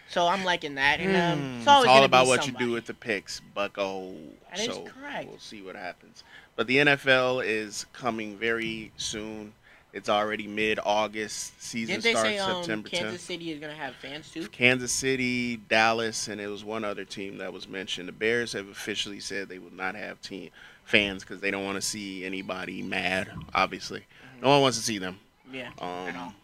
So 0.08 0.28
I'm 0.28 0.44
liking 0.44 0.76
that, 0.76 1.00
and 1.00 1.16
um, 1.16 1.40
Hmm, 1.40 1.54
it's, 1.58 1.62
it's 1.68 1.88
all 1.88 2.04
about 2.04 2.28
what 2.28 2.44
somebody. 2.44 2.64
you 2.66 2.70
do 2.70 2.76
with 2.76 2.86
the 2.86 2.94
picks, 2.94 3.40
Bucko. 3.40 4.14
That 4.52 4.60
is 4.60 4.66
so 4.66 4.84
correct. 4.84 5.28
we'll 5.30 5.40
see 5.40 5.62
what 5.64 5.76
happens. 5.76 6.24
But 6.56 6.68
the 6.68 6.78
NFL 6.78 7.44
is 7.44 7.86
coming 7.92 8.38
very 8.38 8.92
soon. 8.98 9.54
It's 9.96 10.10
already 10.10 10.46
mid-August. 10.46 11.62
Season 11.64 11.94
Didn't 11.94 12.04
they 12.04 12.12
starts 12.12 12.28
say 12.28 12.38
um, 12.38 12.64
September 12.64 12.90
Kansas 12.90 13.24
10th. 13.24 13.26
City 13.28 13.52
is 13.52 13.62
gonna 13.62 13.74
have 13.74 13.96
fans 13.96 14.30
too? 14.30 14.46
Kansas 14.50 14.92
City, 14.92 15.56
Dallas, 15.56 16.28
and 16.28 16.42
it 16.42 16.48
was 16.48 16.66
one 16.66 16.84
other 16.84 17.06
team 17.06 17.38
that 17.38 17.54
was 17.54 17.66
mentioned. 17.70 18.10
The 18.10 18.12
Bears 18.12 18.52
have 18.52 18.68
officially 18.68 19.22
said 19.22 19.48
they 19.48 19.58
will 19.58 19.74
not 19.74 19.96
have 19.96 20.22
team 20.22 20.50
fans 20.84 21.24
because 21.24 21.40
they 21.40 21.50
don't 21.50 21.64
want 21.64 21.78
to 21.78 21.82
see 21.82 22.26
anybody 22.26 22.82
mad. 22.82 23.32
Obviously, 23.54 24.04
no 24.42 24.50
one 24.50 24.62
wants 24.64 24.78
to 24.78 24.84
see 24.84 24.98
them. 24.98 25.18
Yeah. 25.50 25.70
Um, 25.80 26.36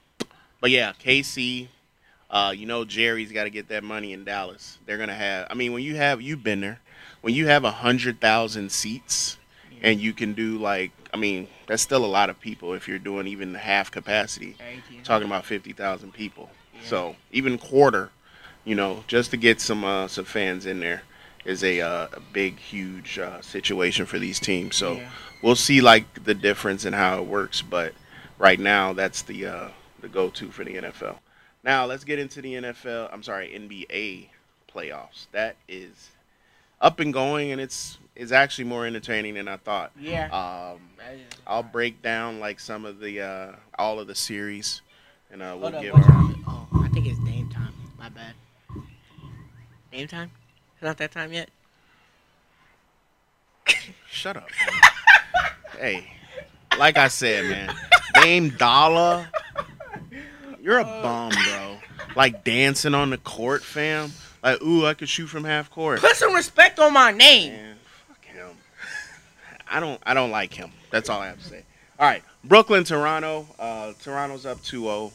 but 0.61 0.71
yeah, 0.71 0.93
KC. 0.93 1.67
Uh, 2.29 2.53
you 2.55 2.65
know 2.65 2.85
Jerry's 2.85 3.33
got 3.33 3.43
to 3.43 3.49
get 3.49 3.67
that 3.67 3.83
money 3.83 4.13
in 4.13 4.23
Dallas. 4.23 4.77
They're 4.85 4.97
gonna 4.97 5.13
have. 5.13 5.47
I 5.49 5.55
mean, 5.55 5.73
when 5.73 5.83
you 5.83 5.97
have 5.97 6.21
you've 6.21 6.41
been 6.41 6.61
there, 6.61 6.79
when 7.19 7.33
you 7.33 7.47
have 7.47 7.65
a 7.65 7.71
hundred 7.71 8.21
thousand 8.21 8.71
seats, 8.71 9.37
and 9.81 9.99
you 9.99 10.13
can 10.13 10.33
do 10.33 10.57
like, 10.57 10.91
I 11.13 11.17
mean, 11.17 11.47
that's 11.67 11.81
still 11.81 12.05
a 12.05 12.07
lot 12.07 12.29
of 12.29 12.39
people 12.39 12.73
if 12.73 12.87
you're 12.87 12.99
doing 12.99 13.27
even 13.27 13.53
half 13.53 13.91
capacity. 13.91 14.55
Talking 15.03 15.27
about 15.27 15.45
fifty 15.45 15.73
thousand 15.73 16.13
people. 16.13 16.49
Yeah. 16.73 16.79
So 16.85 17.15
even 17.31 17.57
quarter, 17.57 18.11
you 18.65 18.75
know, 18.75 19.03
just 19.07 19.31
to 19.31 19.37
get 19.37 19.59
some 19.61 19.83
uh, 19.83 20.07
some 20.07 20.25
fans 20.25 20.65
in 20.65 20.79
there 20.79 21.03
is 21.43 21.63
a, 21.63 21.81
uh, 21.81 22.07
a 22.13 22.19
big, 22.31 22.59
huge 22.59 23.17
uh, 23.17 23.41
situation 23.41 24.05
for 24.05 24.19
these 24.19 24.39
teams. 24.39 24.75
So 24.75 24.93
Yeah. 24.97 25.09
we'll 25.41 25.55
see 25.55 25.81
like 25.81 26.23
the 26.23 26.35
difference 26.35 26.85
in 26.85 26.93
how 26.93 27.17
it 27.17 27.25
works. 27.25 27.63
But 27.63 27.93
right 28.37 28.59
now, 28.59 28.93
that's 28.93 29.23
the 29.23 29.47
uh, 29.47 29.69
the 30.01 30.07
go-to 30.07 30.51
for 30.51 30.63
the 30.63 30.75
NFL. 30.75 31.17
Now 31.63 31.85
let's 31.85 32.03
get 32.03 32.19
into 32.19 32.41
the 32.41 32.53
NFL. 32.55 33.09
I'm 33.11 33.23
sorry, 33.23 33.47
NBA 33.49 34.27
playoffs. 34.73 35.25
That 35.31 35.55
is 35.67 36.09
up 36.81 36.99
and 36.99 37.13
going, 37.13 37.51
and 37.51 37.61
it's 37.61 37.97
it's 38.15 38.31
actually 38.31 38.65
more 38.65 38.85
entertaining 38.85 39.35
than 39.35 39.47
I 39.47 39.57
thought. 39.57 39.91
Yeah. 39.99 40.25
Um, 40.25 40.79
I'll 41.47 41.63
break 41.63 42.01
down 42.01 42.39
like 42.39 42.59
some 42.59 42.85
of 42.85 42.99
the 42.99 43.21
uh, 43.21 43.55
all 43.77 43.99
of 43.99 44.07
the 44.07 44.15
series, 44.15 44.81
and 45.31 45.41
uh, 45.41 45.55
we'll 45.59 45.71
Hold 45.71 45.75
up, 45.75 45.81
give 45.81 45.93
what 45.93 46.09
our. 46.09 46.35
Oh, 46.47 46.67
I 46.83 46.89
think 46.89 47.07
it's 47.07 47.19
Dame 47.19 47.49
time. 47.49 47.73
My 47.97 48.09
bad. 48.09 48.33
Dame 49.91 50.07
time? 50.07 50.31
It's 50.73 50.83
not 50.83 50.97
that 50.97 51.11
time 51.11 51.31
yet. 51.31 51.49
Shut 54.09 54.37
up. 54.37 54.49
hey, 55.79 56.11
like 56.77 56.97
I 56.97 57.07
said, 57.07 57.45
man, 57.49 57.75
Dame 58.15 58.49
Dollar, 58.57 59.27
you're 60.61 60.79
a 60.79 60.83
bum, 60.83 61.31
bro. 61.31 61.77
Like 62.15 62.43
dancing 62.43 62.93
on 62.93 63.09
the 63.09 63.17
court, 63.17 63.63
fam. 63.63 64.11
Like, 64.43 64.61
ooh, 64.61 64.85
I 64.85 64.93
could 64.93 65.09
shoot 65.09 65.27
from 65.27 65.43
half 65.43 65.69
court. 65.69 65.99
Put 65.99 66.15
some 66.15 66.33
respect 66.33 66.79
on 66.79 66.93
my 66.93 67.11
name. 67.11 67.53
Man, 67.53 67.75
fuck 68.07 68.25
him. 68.25 68.49
I 69.69 69.79
don't 69.79 70.01
I 70.05 70.13
don't 70.13 70.31
like 70.31 70.53
him. 70.53 70.71
That's 70.89 71.09
all 71.09 71.19
I 71.19 71.27
have 71.27 71.41
to 71.41 71.47
say. 71.47 71.63
All 71.99 72.07
right, 72.07 72.23
Brooklyn, 72.43 72.83
Toronto. 72.83 73.47
Uh, 73.59 73.93
Toronto's 74.01 74.45
up 74.45 74.57
2-0. 74.59 75.11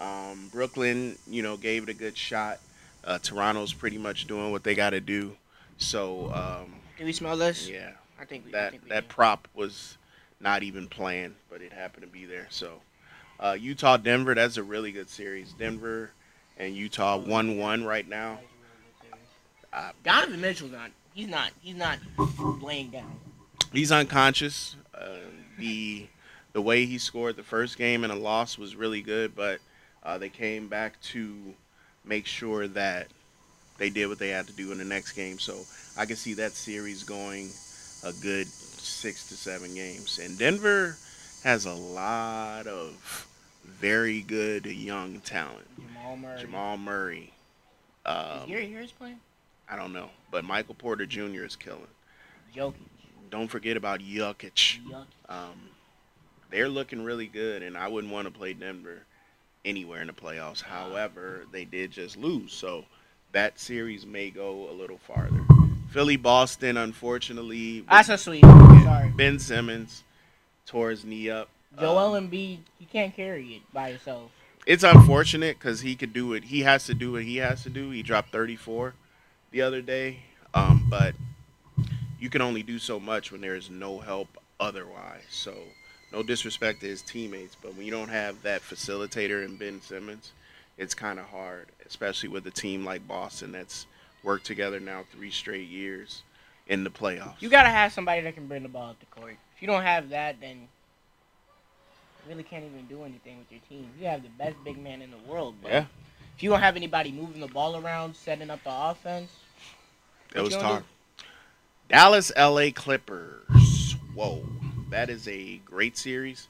Um, 0.00 0.48
Brooklyn, 0.52 1.18
you 1.26 1.42
know, 1.42 1.56
gave 1.56 1.82
it 1.84 1.88
a 1.88 1.94
good 1.94 2.16
shot. 2.16 2.60
Uh, 3.04 3.18
Toronto's 3.18 3.72
pretty 3.72 3.98
much 3.98 4.26
doing 4.26 4.52
what 4.52 4.62
they 4.62 4.76
got 4.76 4.90
to 4.90 5.00
do. 5.00 5.36
So, 5.78 6.32
um, 6.32 6.74
we 7.00 7.12
smell 7.12 7.36
this? 7.36 7.68
yeah, 7.68 7.90
I 8.20 8.24
think 8.24 8.44
we. 8.46 8.50
I 8.50 8.52
that 8.52 8.70
think 8.70 8.84
we 8.84 8.88
that 8.90 9.08
prop 9.08 9.48
was 9.54 9.98
not 10.40 10.62
even 10.62 10.86
planned, 10.86 11.34
but 11.50 11.60
it 11.60 11.72
happened 11.72 12.02
to 12.02 12.08
be 12.08 12.24
there. 12.24 12.46
So, 12.50 12.80
uh, 13.40 13.56
Utah, 13.58 13.96
Denver. 13.96 14.34
That's 14.34 14.56
a 14.56 14.62
really 14.62 14.92
good 14.92 15.08
series. 15.08 15.52
Denver 15.52 16.10
and 16.56 16.76
Utah 16.76 17.16
one-one 17.16 17.84
right 17.84 18.08
now. 18.08 18.38
Uh, 19.72 19.90
Donovan 20.04 20.40
Mitchell's 20.40 20.72
not. 20.72 20.90
He's 21.14 21.28
not. 21.28 21.50
He's 21.60 21.76
not 21.76 21.98
laying 22.62 22.90
down. 22.90 23.10
he's 23.72 23.92
unconscious. 23.92 24.76
Uh, 24.94 25.16
the 25.58 26.06
the 26.52 26.60
way 26.62 26.84
he 26.84 26.98
scored 26.98 27.36
the 27.36 27.42
first 27.42 27.78
game 27.78 28.04
and 28.04 28.12
a 28.12 28.16
loss 28.16 28.58
was 28.58 28.76
really 28.76 29.00
good, 29.00 29.34
but 29.34 29.58
uh, 30.02 30.18
they 30.18 30.28
came 30.28 30.68
back 30.68 31.00
to 31.00 31.54
make 32.04 32.26
sure 32.26 32.68
that 32.68 33.06
they 33.78 33.88
did 33.88 34.06
what 34.06 34.18
they 34.18 34.28
had 34.28 34.46
to 34.46 34.52
do 34.52 34.70
in 34.72 34.78
the 34.78 34.84
next 34.84 35.12
game. 35.12 35.38
So 35.38 35.60
I 35.96 36.04
can 36.04 36.16
see 36.16 36.34
that 36.34 36.52
series 36.52 37.02
going 37.04 37.48
a 38.04 38.12
good 38.22 38.46
six 38.48 39.28
to 39.28 39.34
seven 39.34 39.74
games. 39.74 40.18
And 40.22 40.38
Denver 40.38 40.96
has 41.44 41.64
a 41.64 41.72
lot 41.74 42.66
of 42.66 43.26
very 43.64 44.20
good 44.20 44.66
young 44.66 45.20
talent. 45.20 45.66
Jamal 45.78 46.16
Murray. 46.16 46.40
Jamal 46.40 46.76
Murray. 46.78 47.32
Is 48.06 48.12
Um, 48.42 48.48
Gary 48.48 48.70
Harris 48.70 48.92
playing? 48.92 49.18
I 49.72 49.76
don't 49.76 49.94
know, 49.94 50.10
but 50.30 50.44
Michael 50.44 50.74
Porter 50.74 51.06
Jr. 51.06 51.44
is 51.44 51.56
killing. 51.56 51.86
Jokic. 52.54 52.74
Don't 53.30 53.48
forget 53.48 53.78
about 53.78 54.00
Jokic. 54.00 54.80
Yuck. 54.86 55.06
Um, 55.30 55.54
they're 56.50 56.68
looking 56.68 57.02
really 57.02 57.26
good, 57.26 57.62
and 57.62 57.78
I 57.78 57.88
wouldn't 57.88 58.12
want 58.12 58.26
to 58.26 58.30
play 58.30 58.52
Denver 58.52 58.98
anywhere 59.64 60.02
in 60.02 60.08
the 60.08 60.12
playoffs. 60.12 60.60
However, 60.60 61.46
they 61.52 61.64
did 61.64 61.90
just 61.90 62.18
lose, 62.18 62.52
so 62.52 62.84
that 63.32 63.58
series 63.58 64.04
may 64.04 64.28
go 64.28 64.68
a 64.68 64.74
little 64.74 64.98
farther. 64.98 65.40
Philly, 65.88 66.16
Boston, 66.18 66.76
unfortunately, 66.76 67.80
That's 67.88 68.08
so 68.08 68.16
sweet. 68.16 68.42
Sorry. 68.44 69.08
Ben 69.16 69.38
Simmons 69.38 70.02
tore 70.66 70.90
his 70.90 71.02
knee 71.06 71.30
up. 71.30 71.48
Joel 71.80 72.14
Um, 72.16 72.28
Embiid, 72.30 72.58
he 72.78 72.84
can't 72.84 73.16
carry 73.16 73.54
it 73.54 73.62
by 73.72 73.92
himself. 73.92 74.30
it's 74.66 74.84
unfortunate 74.84 75.58
because 75.58 75.80
he 75.80 75.94
could 75.96 76.12
do 76.12 76.34
it. 76.34 76.44
He 76.44 76.60
has 76.60 76.84
to 76.86 76.94
do 76.94 77.12
what 77.12 77.22
he 77.22 77.36
has 77.38 77.62
to 77.62 77.70
do. 77.70 77.88
He 77.88 78.02
dropped 78.02 78.32
34 78.32 78.92
the 79.52 79.62
other 79.62 79.82
day, 79.82 80.18
um, 80.54 80.86
but 80.88 81.14
you 82.18 82.28
can 82.30 82.42
only 82.42 82.62
do 82.62 82.78
so 82.78 82.98
much 82.98 83.30
when 83.30 83.40
there 83.40 83.54
is 83.54 83.70
no 83.70 83.98
help 83.98 84.28
otherwise. 84.58 85.22
So, 85.30 85.54
no 86.12 86.22
disrespect 86.22 86.80
to 86.80 86.86
his 86.86 87.02
teammates, 87.02 87.54
but 87.54 87.76
when 87.76 87.86
you 87.86 87.92
don't 87.92 88.08
have 88.08 88.42
that 88.42 88.62
facilitator 88.62 89.44
in 89.44 89.56
Ben 89.56 89.80
Simmons, 89.80 90.32
it's 90.78 90.94
kind 90.94 91.18
of 91.18 91.26
hard, 91.26 91.68
especially 91.86 92.30
with 92.30 92.46
a 92.46 92.50
team 92.50 92.84
like 92.84 93.06
Boston 93.06 93.52
that's 93.52 93.86
worked 94.22 94.46
together 94.46 94.80
now 94.80 95.04
three 95.12 95.30
straight 95.30 95.68
years 95.68 96.22
in 96.66 96.84
the 96.84 96.90
playoffs. 96.90 97.40
You 97.40 97.50
gotta 97.50 97.68
have 97.68 97.92
somebody 97.92 98.22
that 98.22 98.34
can 98.34 98.46
bring 98.46 98.62
the 98.62 98.68
ball 98.68 98.90
up 98.90 99.00
the 99.00 99.06
court. 99.06 99.36
If 99.54 99.62
you 99.62 99.68
don't 99.68 99.82
have 99.82 100.10
that, 100.10 100.40
then 100.40 100.56
you 100.56 102.28
really 102.28 102.42
can't 102.42 102.64
even 102.64 102.86
do 102.86 103.02
anything 103.02 103.38
with 103.38 103.50
your 103.50 103.60
team. 103.68 103.90
You 104.00 104.06
have 104.06 104.22
the 104.22 104.30
best 104.30 104.56
big 104.64 104.78
man 104.78 105.02
in 105.02 105.10
the 105.10 105.30
world, 105.30 105.56
but 105.60 105.72
yeah, 105.72 105.84
if 106.36 106.42
you 106.42 106.50
don't 106.50 106.60
have 106.60 106.76
anybody 106.76 107.12
moving 107.12 107.40
the 107.40 107.48
ball 107.48 107.76
around, 107.76 108.14
setting 108.16 108.48
up 108.48 108.62
the 108.64 108.72
offense, 108.72 109.30
that 110.32 110.42
what 110.42 110.44
was 110.52 110.56
talk. 110.56 110.84
Dallas, 111.88 112.32
LA 112.36 112.70
Clippers. 112.74 113.96
Whoa, 114.14 114.44
that 114.90 115.10
is 115.10 115.28
a 115.28 115.58
great 115.58 115.96
series. 115.96 116.48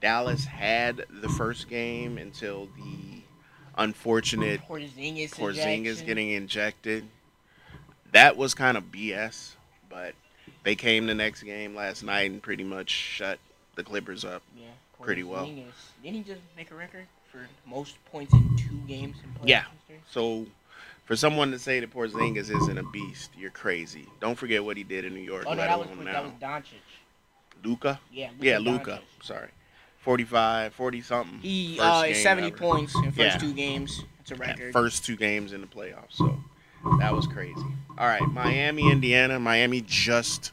Dallas 0.00 0.44
had 0.44 1.04
the 1.10 1.28
first 1.28 1.68
game 1.68 2.18
until 2.18 2.66
the 2.76 3.22
unfortunate 3.78 4.60
Porzingis, 4.68 5.30
Porzingis 5.30 6.04
getting 6.04 6.30
injected. 6.30 7.04
That 8.12 8.36
was 8.36 8.52
kind 8.52 8.76
of 8.76 8.90
BS, 8.92 9.52
but 9.88 10.14
they 10.64 10.74
came 10.74 11.06
the 11.06 11.14
next 11.14 11.42
game 11.44 11.74
last 11.74 12.02
night 12.02 12.30
and 12.30 12.42
pretty 12.42 12.64
much 12.64 12.90
shut 12.90 13.38
the 13.76 13.82
Clippers 13.82 14.24
up. 14.24 14.42
yeah, 14.56 14.66
pretty 15.00 15.22
well. 15.22 15.46
Didn't 15.46 15.72
he 16.02 16.22
just 16.22 16.42
make 16.56 16.70
a 16.70 16.74
record 16.74 17.06
for 17.30 17.38
most 17.66 17.96
points 18.06 18.32
in 18.34 18.56
two 18.56 18.76
games 18.86 19.16
in 19.22 19.48
Yeah. 19.48 19.64
history? 19.88 20.00
So, 20.10 20.46
for 21.04 21.16
someone 21.16 21.50
to 21.50 21.58
say 21.58 21.80
that 21.80 21.92
Porzingis 21.92 22.50
isn't 22.50 22.78
a 22.78 22.82
beast, 22.84 23.30
you're 23.36 23.50
crazy. 23.50 24.06
Don't 24.20 24.36
forget 24.38 24.64
what 24.64 24.76
he 24.76 24.84
did 24.84 25.04
in 25.04 25.14
New 25.14 25.20
York. 25.20 25.44
Oh 25.46 25.50
no, 25.50 25.56
that 25.56 25.78
was 25.78 25.88
that 26.04 26.22
was. 26.24 26.32
Doncic. 26.40 26.74
Luka. 27.64 28.00
Yeah, 28.12 28.30
Yeah, 28.40 28.58
Luka. 28.58 29.00
Sorry, 29.22 29.48
45, 30.00 30.74
40 30.74 31.02
something. 31.02 31.38
He 31.38 31.78
uh, 31.80 32.12
70 32.12 32.48
ever. 32.48 32.56
points 32.56 32.94
in 32.96 33.04
first 33.04 33.18
Yeah. 33.18 33.36
two 33.38 33.52
games. 33.54 34.04
It's 34.20 34.30
a 34.30 34.34
record. 34.36 34.72
First 34.72 35.04
two 35.04 35.16
games 35.16 35.52
in 35.52 35.60
the 35.60 35.66
playoffs. 35.66 36.12
So 36.14 36.42
that 36.98 37.14
was 37.14 37.26
crazy. 37.26 37.54
All 37.98 38.06
right, 38.06 38.22
Miami, 38.22 38.90
Indiana. 38.90 39.38
Miami 39.38 39.80
just 39.86 40.52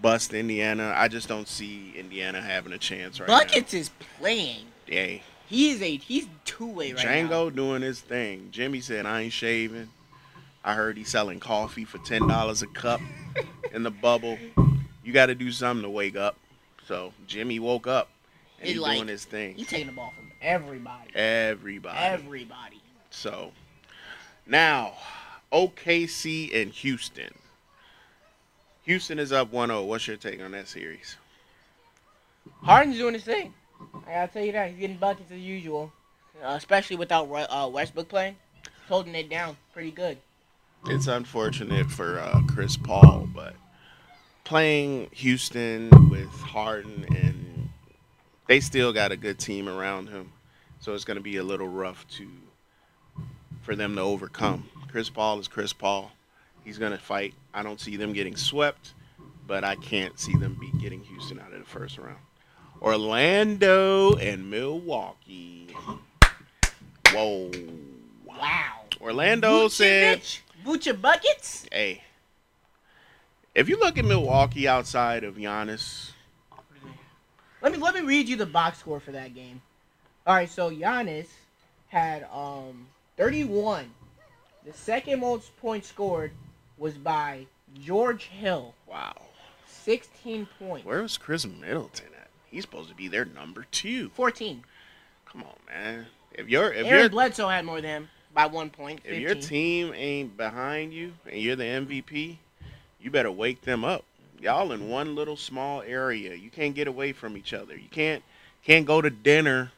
bust 0.00 0.32
Indiana. 0.34 0.92
I 0.96 1.08
just 1.08 1.28
don't 1.28 1.48
see 1.48 1.92
Indiana 1.96 2.40
having 2.40 2.72
a 2.72 2.78
chance 2.78 3.18
right 3.20 3.28
now. 3.28 3.38
Buckets 3.38 3.74
is 3.74 3.90
playing. 4.18 4.64
now. 4.88 5.20
He 5.48 5.70
is 5.70 5.80
a 5.82 5.96
he's 5.96 6.26
two 6.44 6.66
way 6.66 6.92
right 6.92 7.04
now. 7.04 7.10
Django 7.10 7.54
doing 7.54 7.82
his 7.82 8.00
thing. 8.00 8.48
Jimmy 8.50 8.80
said, 8.80 9.06
I 9.06 9.22
ain't 9.22 9.32
shaving. 9.32 9.88
I 10.64 10.74
heard 10.74 10.96
he's 10.96 11.08
selling 11.08 11.38
coffee 11.38 11.84
for 11.84 11.98
$10 11.98 12.62
a 12.62 12.66
cup 12.68 13.00
in 13.72 13.82
the 13.84 13.90
bubble. 13.90 14.36
You 15.04 15.12
got 15.12 15.26
to 15.26 15.34
do 15.36 15.52
something 15.52 15.82
to 15.84 15.90
wake 15.90 16.16
up. 16.16 16.36
So 16.86 17.12
Jimmy 17.28 17.58
woke 17.60 17.86
up 17.86 18.08
and 18.58 18.66
He 18.66 18.72
he's 18.74 18.82
like- 18.82 18.96
doing 18.96 19.08
his 19.08 19.24
thing. 19.24 19.54
He's 19.54 19.68
taking 19.68 19.86
the 19.86 19.92
ball 19.92 20.12
from 20.16 20.32
everybody. 20.42 21.10
Everybody. 21.14 21.96
Everybody. 21.98 22.82
So 23.10 23.52
now, 24.46 24.94
OKC 25.52 26.60
and 26.60 26.72
Houston. 26.72 27.32
Houston 28.82 29.18
is 29.18 29.32
up 29.32 29.52
1 29.52 29.68
0. 29.68 29.82
What's 29.84 30.06
your 30.06 30.16
take 30.16 30.40
on 30.42 30.50
that 30.52 30.68
series? 30.68 31.16
Harden's 32.62 32.96
doing 32.98 33.14
his 33.14 33.24
thing. 33.24 33.52
I 34.06 34.12
gotta 34.12 34.32
tell 34.32 34.44
you 34.44 34.52
that 34.52 34.70
he's 34.70 34.78
getting 34.78 34.96
buckets 34.96 35.30
as 35.30 35.38
usual. 35.40 35.92
uh, 36.42 36.48
especially 36.50 36.96
without 36.96 37.24
uh, 37.30 37.68
Westbrook 37.68 38.08
playing. 38.08 38.36
He's 38.62 38.88
holding 38.88 39.14
it 39.14 39.28
down 39.28 39.56
pretty 39.72 39.90
good. 39.90 40.18
It's 40.86 41.06
unfortunate 41.06 41.90
for 41.90 42.18
uh, 42.20 42.42
Chris 42.46 42.76
Paul, 42.76 43.28
but 43.34 43.54
playing 44.44 45.08
Houston 45.12 45.90
with 46.10 46.28
Harden 46.28 47.06
and 47.10 47.68
they 48.46 48.60
still 48.60 48.92
got 48.92 49.10
a 49.10 49.16
good 49.16 49.38
team 49.38 49.68
around 49.68 50.08
him, 50.08 50.30
so 50.78 50.94
it's 50.94 51.04
going 51.04 51.16
to 51.16 51.22
be 51.22 51.38
a 51.38 51.42
little 51.42 51.66
rough 51.68 52.06
to 52.10 52.28
for 53.62 53.74
them 53.74 53.96
to 53.96 54.02
overcome. 54.02 54.68
Chris 54.88 55.10
Paul 55.10 55.40
is 55.40 55.48
Chris 55.48 55.72
Paul. 55.72 56.12
He's 56.64 56.78
going 56.78 56.92
to 56.92 56.98
fight. 56.98 57.34
I 57.52 57.64
don't 57.64 57.80
see 57.80 57.96
them 57.96 58.12
getting 58.12 58.36
swept, 58.36 58.94
but 59.48 59.64
I 59.64 59.74
can't 59.74 60.18
see 60.20 60.36
them 60.36 60.56
be 60.60 60.70
getting 60.78 61.02
Houston 61.02 61.40
out 61.40 61.52
of 61.52 61.58
the 61.58 61.64
first 61.64 61.98
round. 61.98 62.18
Orlando 62.82 64.14
and 64.16 64.50
Milwaukee. 64.50 65.68
Whoa. 67.12 67.50
Wow. 68.24 68.82
Orlando 69.00 69.68
said 69.68 70.22
Vuce 70.64 71.00
buckets. 71.00 71.66
hey, 71.72 72.02
if 73.54 73.68
you 73.68 73.78
look 73.78 73.96
at 73.98 74.04
Milwaukee 74.04 74.66
outside 74.68 75.24
of 75.24 75.36
Giannis, 75.36 76.10
Let 77.62 77.72
me 77.72 77.78
let 77.78 77.94
me 77.94 78.00
read 78.02 78.28
you 78.28 78.36
the 78.36 78.46
box 78.46 78.78
score 78.78 79.00
for 79.00 79.12
that 79.12 79.34
game. 79.34 79.62
All 80.26 80.34
right, 80.34 80.50
so 80.50 80.70
Giannis 80.70 81.28
had 81.88 82.26
um 82.32 82.86
31. 83.16 83.90
The 84.66 84.72
second 84.72 85.20
most 85.20 85.56
points 85.58 85.88
scored 85.88 86.32
was 86.76 86.94
by 86.94 87.46
George 87.80 88.24
Hill, 88.24 88.74
wow, 88.86 89.14
16 89.68 90.46
points. 90.58 90.84
where 90.84 91.02
was 91.02 91.16
Khris 91.16 91.46
Middleton? 91.46 92.06
He's 92.56 92.64
supposed 92.64 92.88
to 92.88 92.94
be 92.94 93.08
their 93.08 93.26
number 93.26 93.66
two. 93.70 94.08
14. 94.14 94.64
Come 95.30 95.42
on, 95.42 95.52
man. 95.68 96.06
If 96.32 96.48
your 96.48 96.72
if 96.72 96.86
Aaron 96.86 97.00
your 97.00 97.10
Bledsoe 97.10 97.48
had 97.50 97.66
more 97.66 97.82
than 97.82 97.90
him 97.90 98.08
by 98.32 98.46
one 98.46 98.70
point. 98.70 99.00
if 99.04 99.20
your 99.20 99.34
team 99.34 99.92
ain't 99.94 100.38
behind 100.38 100.94
you 100.94 101.12
and 101.30 101.38
you're 101.38 101.54
the 101.54 101.64
MVP, 101.64 102.38
you 102.98 103.10
better 103.10 103.30
wake 103.30 103.60
them 103.60 103.84
up. 103.84 104.04
Y'all 104.40 104.72
in 104.72 104.88
one 104.88 105.14
little 105.14 105.36
small 105.36 105.82
area. 105.82 106.34
You 106.34 106.48
can't 106.48 106.74
get 106.74 106.88
away 106.88 107.12
from 107.12 107.36
each 107.36 107.52
other. 107.52 107.76
You 107.76 107.90
can't 107.90 108.22
can't 108.64 108.86
go 108.86 109.02
to 109.02 109.10
dinner 109.10 109.72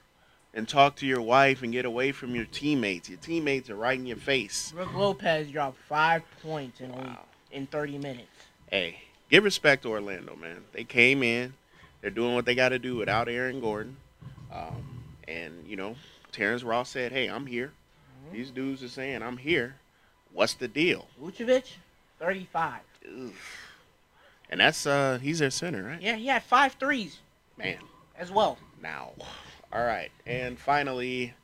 and 0.55 0.69
talk 0.69 0.95
to 0.99 1.07
your 1.07 1.21
wife 1.21 1.65
and 1.65 1.73
get 1.73 1.85
away 1.85 2.13
from 2.13 2.37
your 2.37 2.45
teammates. 2.45 3.09
Your 3.09 3.19
teammates 3.19 3.69
are 3.71 3.75
right 3.77 3.99
in 3.99 4.07
your 4.07 4.17
face. 4.19 4.71
Brook 4.71 4.95
Lopez 4.95 5.51
dropped 5.51 5.79
five 5.89 6.23
points 6.45 6.81
in 6.81 6.93
only 6.93 7.07
Wow. 7.07 7.25
in 7.51 7.67
30 7.67 7.99
minutes. 7.99 8.29
hey, 8.71 9.01
give 9.29 9.43
respect 9.43 9.83
to 9.83 9.89
Orlando, 9.91 10.37
man. 10.37 10.63
They 10.73 10.85
came 10.85 11.25
in, 11.25 11.55
they're 12.01 12.11
doing 12.11 12.35
what 12.35 12.45
they 12.45 12.55
got 12.55 12.71
to 12.71 12.79
do 12.79 12.97
without 12.97 13.29
Aaron 13.29 13.61
Gordon, 13.61 13.97
um, 14.53 15.03
and 15.27 15.67
you 15.67 15.77
know, 15.77 15.97
Terrence 16.33 16.63
Ross 16.63 16.89
said, 16.91 17.13
"Hey, 17.13 17.29
I'm 17.29 17.47
here." 17.47 17.73
These 18.33 18.51
dudes 18.51 18.83
are 18.83 18.89
saying, 18.89 19.23
"I'm 19.23 19.37
here." 19.39 19.77
What's 20.33 20.55
the 20.55 20.69
deal? 20.69 21.07
Vucevic, 21.21 21.65
35. 22.19 22.81
Ugh. 23.07 23.33
And 24.51 24.61
that's 24.61 24.87
uh, 24.87 25.19
he's 25.23 25.39
their 25.39 25.51
center, 25.51 25.83
right? 25.83 26.01
Yeah, 26.01 26.17
he 26.17 26.27
had 26.27 26.43
five 26.43 26.75
threes 26.75 27.19
Man, 27.57 27.79
as 28.17 28.31
well. 28.31 28.59
now, 28.83 29.13
all 29.73 29.85
right, 29.85 30.11
and 30.27 30.59
finally, 30.59 31.35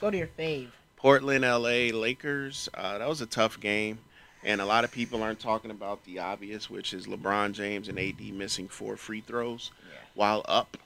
Go 0.00 0.10
to 0.10 0.16
your 0.16 0.28
fave. 0.38 0.68
Portland, 0.96 1.42
LA 1.44 1.90
Lakers. 1.98 2.68
Uh, 2.74 2.98
that 2.98 3.08
was 3.08 3.20
a 3.20 3.26
tough 3.26 3.58
game, 3.60 3.98
and 4.44 4.60
a 4.60 4.64
lot 4.64 4.84
of 4.84 4.90
people 4.92 5.22
aren't 5.22 5.40
talking 5.40 5.70
about 5.70 6.04
the 6.04 6.18
obvious, 6.18 6.70
which 6.70 6.92
is 6.94 7.06
LeBron 7.06 7.52
James 7.52 7.88
and 7.88 7.98
AD 7.98 8.20
missing 8.32 8.68
four 8.68 8.96
free 8.96 9.20
throws 9.20 9.70
Yeah. 9.90 9.98
while 10.14 10.44
up. 10.48 10.76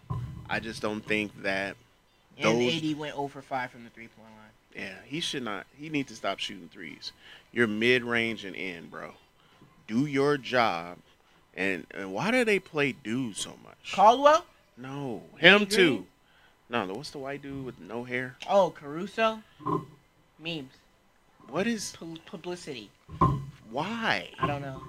I 0.48 0.60
just 0.60 0.82
don't 0.82 1.04
think 1.04 1.42
that. 1.42 1.76
And 2.36 2.44
Those- 2.60 2.74
AD 2.82 2.94
went 2.94 3.14
0 3.14 3.28
for 3.28 3.42
5 3.42 3.70
from 3.70 3.84
the 3.84 3.90
three 3.90 4.08
point 4.08 4.28
line. 4.28 4.40
Yeah, 4.86 4.96
he 5.04 5.20
should 5.20 5.44
not. 5.44 5.66
He 5.78 5.88
needs 5.88 6.08
to 6.08 6.16
stop 6.16 6.40
shooting 6.40 6.68
threes. 6.68 7.12
You're 7.52 7.68
mid 7.68 8.02
range 8.02 8.44
and 8.44 8.56
in, 8.56 8.88
bro. 8.88 9.14
Do 9.86 10.06
your 10.06 10.36
job. 10.36 10.98
And, 11.56 11.86
and 11.92 12.12
why 12.12 12.32
do 12.32 12.44
they 12.44 12.58
play 12.58 12.90
dude 12.92 13.36
so 13.36 13.50
much? 13.64 13.92
Caldwell? 13.92 14.44
no, 14.76 15.22
him 15.38 15.66
too. 15.66 16.06
No, 16.68 16.84
what's 16.92 17.10
the 17.10 17.18
white 17.18 17.42
dude 17.42 17.64
with 17.64 17.78
no 17.78 18.02
hair? 18.02 18.36
Oh, 18.48 18.70
Caruso? 18.70 19.40
Memes. 20.40 20.72
What 21.48 21.68
is? 21.68 21.92
Pu- 21.96 22.16
publicity. 22.26 22.90
Why? 23.74 24.28
I 24.38 24.46
don't 24.46 24.62
know. 24.62 24.80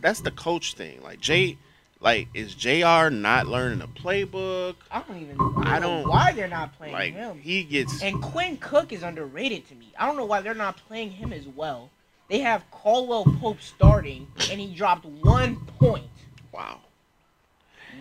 That's 0.00 0.20
the 0.20 0.32
coach 0.32 0.74
thing. 0.74 1.00
Like 1.04 1.20
Jay, 1.20 1.56
like 2.00 2.26
is 2.34 2.52
Jr. 2.56 3.08
not 3.10 3.46
learning 3.46 3.78
the 3.78 3.86
playbook? 3.86 4.74
I 4.90 5.02
don't 5.02 5.18
even 5.18 5.36
I 5.36 5.38
don't, 5.38 5.66
I 5.68 5.78
know 5.78 6.00
don't- 6.02 6.08
why 6.08 6.32
they're 6.32 6.48
not 6.48 6.76
playing 6.76 6.94
Like 6.94 7.14
him. 7.14 7.38
he 7.38 7.62
gets. 7.62 8.02
And 8.02 8.20
Quinn 8.20 8.56
Cook 8.56 8.92
is 8.92 9.04
underrated 9.04 9.68
to 9.68 9.76
me. 9.76 9.92
I 9.96 10.06
don't 10.06 10.16
know 10.16 10.24
why 10.24 10.40
they're 10.40 10.52
not 10.52 10.76
playing 10.88 11.12
him 11.12 11.32
as 11.32 11.46
well. 11.46 11.90
They 12.28 12.40
have 12.40 12.68
Caldwell 12.72 13.24
Pope 13.40 13.60
starting, 13.60 14.26
and 14.50 14.58
he 14.58 14.74
dropped 14.74 15.04
one 15.04 15.56
point. 15.78 16.10
Wow. 16.50 16.80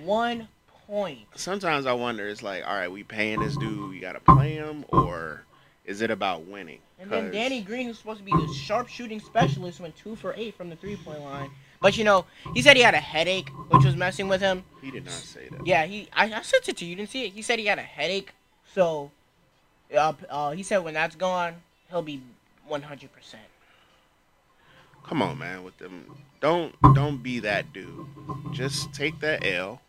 One 0.04 0.48
point. 0.88 1.28
Sometimes 1.36 1.86
I 1.86 1.94
wonder. 1.94 2.28
It's 2.28 2.42
like, 2.42 2.66
all 2.66 2.74
right, 2.76 2.92
we 2.92 3.04
paying 3.04 3.42
this 3.42 3.56
dude. 3.56 3.90
We 3.92 4.00
gotta 4.00 4.20
play 4.20 4.54
him, 4.54 4.86
or 4.88 5.44
is 5.86 6.02
it 6.02 6.10
about 6.10 6.46
winning? 6.48 6.80
And 7.04 7.12
then 7.12 7.32
Danny 7.32 7.62
Green 7.62 7.90
was 7.90 7.98
supposed 8.00 8.20
to 8.20 8.26
be 8.26 8.32
the 8.32 8.54
sharpshooting 8.54 9.20
specialist, 9.20 9.82
went 9.82 9.96
two 9.98 10.16
for 10.16 10.34
eight 10.38 10.56
from 10.56 10.70
the 10.70 10.78
three 10.78 10.96
point 10.96 11.22
line. 11.22 11.52
But 11.82 11.98
you 11.98 12.06
know, 12.06 12.26
he 12.54 12.62
said 12.62 12.78
he 12.78 12.82
had 12.82 12.94
a 12.94 13.00
headache, 13.00 13.50
which 13.70 13.84
was 13.84 13.98
messing 13.98 14.30
with 14.30 14.40
him. 14.40 14.64
He 14.82 14.90
did 14.90 15.04
not 15.04 15.14
say 15.14 15.50
that. 15.52 15.68
Yeah, 15.68 15.84
he 15.86 16.08
I, 16.14 16.32
I 16.34 16.42
sent 16.42 16.70
it 16.70 16.78
to 16.78 16.86
you. 16.86 16.92
You 16.92 16.96
didn't 16.96 17.10
see 17.10 17.26
it. 17.26 17.34
He 17.34 17.42
said 17.42 17.60
he 17.60 17.66
had 17.66 17.78
a 17.78 17.82
headache, 17.82 18.32
so 18.74 19.12
uh, 19.94 20.14
uh, 20.30 20.52
he 20.52 20.64
said 20.64 20.78
when 20.78 20.94
that's 20.94 21.18
gone, 21.18 21.56
he'll 21.90 22.02
be 22.02 22.22
one 22.70 22.84
hundred 22.84 23.12
percent. 23.12 23.44
Come 25.06 25.22
on, 25.22 25.38
man. 25.38 25.64
With 25.64 25.78
them, 25.80 26.16
don't 26.40 26.74
don't 26.96 27.22
be 27.22 27.40
that 27.40 27.74
dude. 27.74 28.08
Just 28.54 28.94
take 28.94 29.20
that 29.20 29.46
L. 29.46 29.82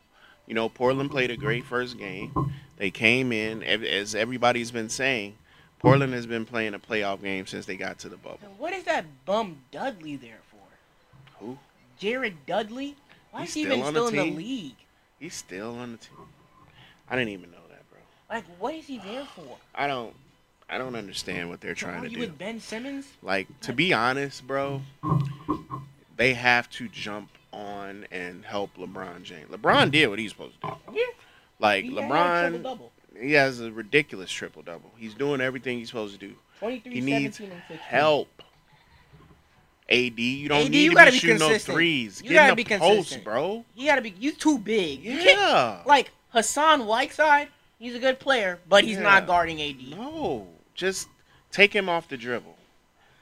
You 0.49 0.55
know, 0.55 0.69
Portland 0.69 1.13
played 1.13 1.31
a 1.31 1.37
great 1.37 1.65
first 1.65 1.97
game. 1.97 2.53
They 2.77 2.91
came 2.91 3.31
in, 3.31 3.63
as 3.63 4.17
everybody's 4.17 4.73
been 4.73 4.89
saying. 4.89 5.37
Portland 5.85 6.15
has 6.15 6.27
been 6.27 6.47
playing 6.47 6.73
a 6.75 6.79
playoff 6.79 7.21
game 7.23 7.47
since 7.47 7.67
they 7.67 7.77
got 7.77 7.99
to 8.01 8.09
the 8.09 8.17
bubble. 8.17 8.39
What 8.57 8.73
is 8.73 8.85
that 8.85 9.05
bum 9.27 9.59
Dudley 9.71 10.17
there 10.17 10.39
for? 10.51 11.45
Who? 11.45 11.59
Jared 11.99 12.47
Dudley? 12.47 12.97
Why 13.31 13.41
He's 13.41 13.51
is 13.51 13.55
he 13.55 13.63
still 13.65 13.73
even 13.75 13.87
on 13.87 13.95
the 13.95 14.07
still 14.09 14.09
in 14.21 14.25
team? 14.25 14.35
the 14.35 14.39
league? 14.43 14.77
He's 15.21 15.35
still 15.35 15.79
on 15.79 15.93
the 15.93 15.99
team. 15.99 16.17
I 17.11 17.17
didn't 17.17 17.31
even 17.33 17.51
know 17.51 17.59
that, 17.69 17.83
bro. 17.91 17.99
Like, 18.31 18.45
what 18.59 18.75
is 18.75 18.87
he 18.87 18.99
there 18.99 19.27
for? 19.37 19.59
I 19.75 19.87
don't. 19.87 20.15
I 20.71 20.79
don't 20.79 20.97
understand 20.97 21.51
what 21.51 21.61
they're 21.61 21.75
To 21.75 21.81
trying 21.81 22.03
to 22.05 22.09
do. 22.09 22.19
with 22.21 22.39
Ben 22.39 22.59
Simmons? 22.59 23.07
Like 23.23 23.47
to 23.61 23.75
be 23.75 23.93
honest, 23.93 24.47
bro, 24.47 24.81
they 26.17 26.33
have 26.33 26.71
to 26.71 26.89
jump 26.89 27.29
on 27.53 28.07
and 28.11 28.43
help 28.47 28.75
LeBron 28.79 29.23
James. 29.25 29.51
LeBron 29.51 29.91
did 29.91 30.09
what 30.09 30.19
he's 30.19 30.31
supposed 30.31 30.59
to 30.63 30.69
do. 30.69 30.75
Yeah. 30.95 31.03
Like 31.59 31.85
He 31.85 31.91
LeBron. 31.91 32.81
He 33.21 33.33
has 33.33 33.61
a 33.61 33.71
ridiculous 33.73 34.31
triple 34.31 34.63
double. 34.63 34.91
He's 34.97 35.15
doing 35.15 35.41
everything 35.41 35.79
he's 35.79 35.89
supposed 35.89 36.19
to 36.19 36.27
do. 36.27 36.35
23, 36.61 36.93
He 36.95 37.01
needs 37.01 37.37
17, 37.39 37.51
and 37.53 37.63
16. 37.69 37.79
help. 37.79 38.43
AD, 39.91 40.19
you 40.19 40.49
don't 40.49 40.63
AD, 40.65 40.71
need 40.71 40.85
you 40.85 40.91
to 40.91 40.97
gotta 40.97 41.11
be 41.11 41.17
be 41.17 41.21
shooting 41.21 41.39
no 41.39 41.49
consistent. 41.49 41.75
threes. 41.75 42.23
You 42.23 42.31
Get 42.31 42.35
gotta 42.37 42.57
be 42.57 42.63
the 42.63 42.79
post, 42.79 42.95
consistent. 42.97 43.25
bro. 43.25 43.65
He 43.75 43.85
gotta 43.87 44.01
be. 44.01 44.15
You 44.19 44.33
too 44.33 44.59
big. 44.59 45.05
You 45.05 45.19
can't- 45.19 45.39
Yeah. 45.39 45.83
like 45.85 46.11
Hassan 46.31 46.87
Whiteside, 46.87 47.49
he's 47.79 47.95
a 47.95 47.99
good 47.99 48.19
player, 48.19 48.61
but 48.69 48.85
he's 48.85 48.97
Yeah. 48.97 49.03
not 49.03 49.27
guarding 49.27 49.61
AD. 49.61 49.91
No, 49.95 50.49
just 50.75 51.09
take 51.53 51.73
him 51.75 51.89
off 51.91 52.09
the 52.09 52.17
dribble. 52.17 52.57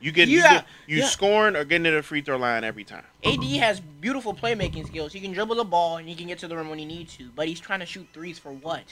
You 0.00 0.10
get 0.12 0.28
Yeah, 0.28 0.36
you, 0.36 0.42
get, 0.58 0.66
you 0.86 0.96
yeah. 0.98 1.06
scoring 1.06 1.54
or 1.56 1.64
getting 1.64 1.84
to 1.84 1.90
the 1.92 2.02
free 2.02 2.22
throw 2.22 2.36
line 2.36 2.64
every 2.64 2.84
time. 2.84 3.04
AD 3.24 3.56
has 3.58 3.78
beautiful 3.80 4.32
playmaking 4.34 4.86
skills. 4.86 5.12
He 5.12 5.20
can 5.20 5.32
dribble 5.32 5.56
the 5.56 5.64
ball 5.64 5.96
and 5.98 6.08
he 6.08 6.14
can 6.14 6.26
get 6.28 6.38
to 6.40 6.48
the 6.48 6.56
rim 6.56 6.68
when 6.70 6.78
he 6.78 6.84
needs 6.84 7.16
to. 7.18 7.30
But 7.34 7.46
he's 7.48 7.60
trying 7.60 7.80
to 7.80 7.86
shoot 7.86 8.08
threes 8.12 8.38
for 8.38 8.52
what? 8.52 8.84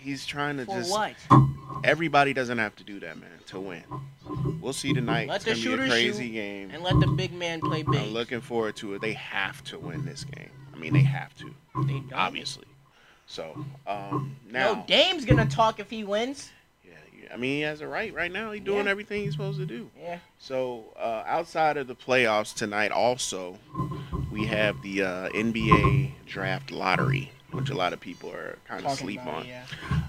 He's 0.00 0.24
trying 0.26 0.56
to 0.58 0.64
For 0.66 0.72
just 0.72 0.90
what? 0.90 1.14
Everybody 1.84 2.32
doesn't 2.32 2.58
have 2.58 2.74
to 2.76 2.84
do 2.84 3.00
that, 3.00 3.18
man, 3.18 3.28
to 3.46 3.60
win. 3.60 3.82
We'll 4.60 4.72
see 4.72 4.92
tonight. 4.92 5.28
Let 5.28 5.36
it's 5.36 5.44
the 5.44 5.50
gonna 5.50 5.60
be 5.60 5.60
a 5.60 5.70
shooters 5.70 5.90
crazy 5.90 6.26
shoot 6.28 6.32
game. 6.32 6.70
And 6.72 6.82
let 6.82 6.98
the 7.00 7.06
big 7.06 7.32
man 7.32 7.60
play 7.60 7.82
big. 7.82 8.00
I'm 8.00 8.10
looking 8.12 8.40
forward 8.40 8.76
to 8.76 8.94
it. 8.94 9.00
They 9.02 9.12
have 9.14 9.62
to 9.64 9.78
win 9.78 10.04
this 10.04 10.24
game. 10.24 10.50
I 10.74 10.78
mean, 10.78 10.92
they 10.92 11.02
have 11.02 11.34
to, 11.36 11.54
They 11.86 11.92
don't. 12.00 12.12
obviously. 12.14 12.64
So 13.26 13.64
um, 13.86 14.36
now, 14.50 14.74
No, 14.74 14.84
Dame's 14.86 15.24
gonna 15.24 15.46
talk 15.46 15.80
if 15.80 15.90
he 15.90 16.04
wins. 16.04 16.50
yeah, 16.84 16.92
yeah, 17.22 17.28
I 17.34 17.36
mean, 17.36 17.56
he 17.56 17.60
has 17.62 17.80
a 17.80 17.86
right. 17.88 18.12
Right 18.14 18.30
now, 18.32 18.52
he's 18.52 18.62
doing 18.62 18.84
Yeah. 18.86 18.90
everything 18.90 19.22
he's 19.22 19.32
supposed 19.32 19.58
to 19.58 19.66
do. 19.66 19.90
Yeah. 20.00 20.18
So 20.38 20.84
uh, 20.98 21.24
outside 21.26 21.76
of 21.76 21.86
the 21.88 21.94
playoffs 21.96 22.54
tonight, 22.54 22.90
also 22.92 23.58
we 24.30 24.46
have 24.46 24.80
the 24.82 25.02
uh, 25.02 25.28
NBA 25.30 26.12
draft 26.26 26.70
lottery, 26.70 27.30
which 27.56 27.70
a 27.70 27.74
lot 27.74 27.92
of 27.92 28.00
people 28.00 28.30
are 28.30 28.58
kind 28.66 28.84
of 28.84 28.92
sleep 28.92 29.24
on. 29.26 29.44
it, 29.44 29.48
yeah. 29.48 29.64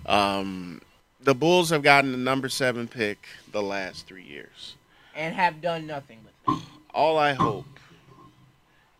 Um, 0.05 0.81
the 1.21 1.33
Bulls 1.33 1.69
have 1.71 1.81
gotten 1.81 2.11
the 2.11 2.17
number 2.17 2.49
seven 2.49 2.87
pick 2.87 3.27
the 3.51 3.61
last 3.61 4.05
three 4.05 4.23
years. 4.23 4.75
And 5.15 5.33
have 5.33 5.61
done 5.61 5.87
nothing 5.87 6.19
with 6.23 6.57
it. 6.57 6.63
All 6.93 7.17
I 7.17 7.33
hope 7.33 7.65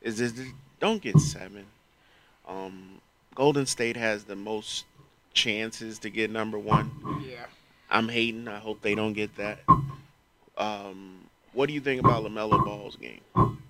is 0.02 0.34
they 0.34 0.52
don't 0.80 1.02
get 1.02 1.20
seven. 1.20 1.66
Um, 2.48 3.02
Golden 3.36 3.66
State 3.66 3.98
has 3.98 4.24
the 4.24 4.36
most 4.36 4.86
chances 5.34 6.00
to 6.00 6.10
get 6.10 6.32
number 6.32 6.58
one. 6.58 6.92
Yeah. 7.24 7.46
I'm 7.90 8.10
hating. 8.10 8.48
I 8.48 8.58
hope 8.58 8.82
they 8.82 8.96
don't 8.96 9.14
get 9.14 9.36
that. 9.38 9.60
Um, 10.58 11.28
what 11.54 11.68
do 11.68 11.74
you 11.74 11.82
think 11.82 12.02
about 12.02 12.24
LaMelo 12.24 12.64
Ball's 12.66 12.96
game? 12.96 13.22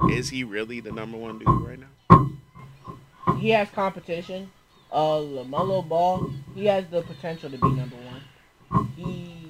Is 0.09 0.29
he 0.29 0.43
really 0.43 0.79
the 0.79 0.91
number 0.91 1.17
one 1.17 1.39
dude 1.39 1.47
right 1.47 1.79
now? 1.79 3.35
He 3.39 3.49
has 3.49 3.69
competition. 3.69 4.49
Uh, 4.97 5.19
LaMelo 5.19 5.87
Ball, 5.87 6.27
he 6.55 6.65
has 6.65 6.87
the 6.87 7.03
potential 7.03 7.51
to 7.51 7.57
be 7.59 7.69
number 7.69 7.95
one. 7.97 8.89
He 8.95 9.45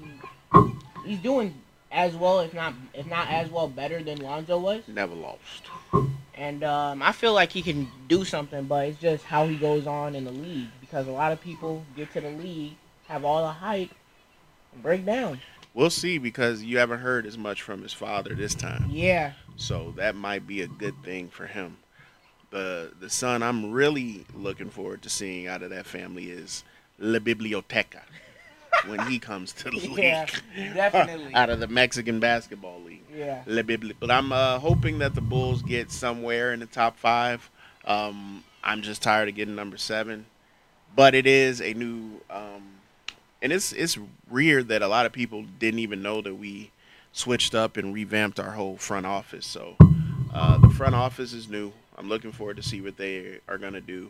he's 1.06 1.20
doing 1.20 1.54
as 1.90 2.18
well, 2.18 2.42
if 2.42 2.54
not 2.54 2.74
if 2.94 3.08
not 3.08 3.30
as 3.30 3.50
well, 3.50 3.70
better 3.70 4.04
than 4.04 4.18
Lonzo 4.18 4.60
was. 4.60 4.84
Never 4.90 5.16
lost. 5.16 5.64
And 6.36 6.66
um, 6.66 7.02
I 7.02 7.14
feel 7.14 7.32
like 7.32 7.54
he 7.54 7.62
can 7.62 7.88
do 8.10 8.26
something, 8.26 8.66
but 8.66 8.90
it's 8.90 9.00
just 9.00 9.24
how 9.24 9.48
he 9.48 9.56
goes 9.56 9.88
on 9.88 10.16
in 10.16 10.26
the 10.26 10.32
league 10.32 10.68
because 10.82 11.08
a 11.08 11.12
lot 11.12 11.32
of 11.32 11.40
people 11.40 11.86
get 11.96 12.12
to 12.12 12.20
the 12.20 12.32
league, 12.32 12.74
have 13.08 13.24
all 13.24 13.42
the 13.42 13.54
hype, 13.54 13.92
and 14.74 14.84
break 14.84 15.06
down. 15.06 15.40
We'll 15.74 15.90
see 15.90 16.18
because 16.18 16.62
you 16.62 16.78
haven't 16.80 17.00
heard 17.00 17.26
as 17.26 17.38
much 17.38 17.62
from 17.62 17.84
his 17.84 17.94
father 17.94 18.36
this 18.36 18.54
time. 18.54 18.90
Yeah, 18.90 19.32
So 19.56 19.94
that 19.96 20.14
might 20.14 20.46
be 20.46 20.62
a 20.62 20.68
good 20.68 21.02
thing 21.06 21.30
for 21.30 21.48
him. 21.48 21.78
The 22.50 22.92
the 23.00 23.10
son 23.10 23.44
I'm 23.44 23.72
really 23.72 24.26
looking 24.36 24.70
forward 24.70 25.02
to 25.04 25.10
seeing 25.10 25.48
out 25.48 25.64
of 25.64 25.70
that 25.72 25.86
family 25.86 26.30
is 26.32 26.64
La 27.00 27.20
Biblioteca 27.20 28.02
when 28.86 29.00
he 29.08 29.20
comes 29.20 29.52
to 29.54 29.70
the 29.70 29.78
Yeah, 29.98 30.26
league. 30.56 30.74
definitely. 30.74 31.34
out 31.34 31.50
of 31.50 31.60
the 31.60 31.68
Mexican 31.68 32.20
basketball 32.20 32.82
league. 32.82 33.04
yeah. 33.14 33.44
Le 33.48 33.64
Bibli- 33.64 33.96
But 34.00 34.12
I'm 34.12 34.32
uh, 34.32 34.60
hoping 34.60 35.00
that 35.00 35.14
the 35.16 35.22
Bulls 35.22 35.62
get 35.62 35.92
somewhere 35.92 36.54
in 36.54 36.60
the 36.60 36.66
top 36.68 36.98
five. 36.98 37.50
Um, 37.86 38.44
I'm 38.64 38.82
just 38.82 39.02
tired 39.02 39.28
of 39.30 39.36
getting 39.36 39.56
number 39.56 39.78
seven. 39.78 40.26
But 40.96 41.16
it 41.16 41.28
is 41.28 41.62
a 41.62 41.74
new, 41.74 42.22
um, 42.30 42.64
and 43.42 43.52
it's 43.52 43.72
it's 43.74 43.98
weird 44.32 44.70
that 44.70 44.82
a 44.82 44.88
lot 44.88 45.06
of 45.06 45.12
people 45.12 45.44
didn't 45.60 45.80
even 45.82 46.02
know 46.02 46.22
that 46.22 46.36
we 46.36 46.72
switched 47.12 47.54
up 47.54 47.78
and 47.78 47.94
revamped 47.94 48.40
our 48.40 48.52
whole 48.52 48.78
front 48.78 49.06
office. 49.06 49.46
So 49.46 49.76
uh, 50.34 50.58
the 50.60 50.70
front 50.70 50.96
office 50.96 51.34
is 51.34 51.50
new. 51.50 51.72
I'm 51.98 52.10
looking 52.10 52.32
forward 52.32 52.58
to 52.58 52.64
see 52.64 52.82
what 52.82 52.98
they 52.98 53.40
are 53.48 53.58
gonna 53.58 53.82
do 53.82 54.10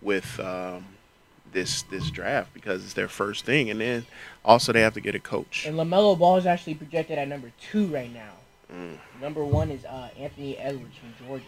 with 0.00 0.40
um, 0.40 0.86
this 1.52 1.82
this 1.82 2.10
draft 2.10 2.54
because 2.54 2.84
it's 2.84 2.94
their 2.94 3.08
first 3.08 3.44
thing, 3.44 3.70
and 3.70 3.80
then 3.80 4.06
also 4.44 4.72
they 4.72 4.80
have 4.80 4.94
to 4.94 5.00
get 5.00 5.14
a 5.14 5.20
coach. 5.20 5.66
And 5.66 5.76
LaMelo 5.76 6.18
Ball 6.18 6.36
is 6.36 6.46
actually 6.46 6.74
projected 6.74 7.18
at 7.18 7.28
number 7.28 7.52
two 7.60 7.86
right 7.88 8.12
now. 8.12 8.32
Mm. 8.72 8.98
Number 9.20 9.44
one 9.44 9.70
is 9.70 9.84
uh, 9.84 10.10
Anthony 10.18 10.56
Edwards 10.56 10.94
from 10.96 11.26
Georgia. 11.26 11.44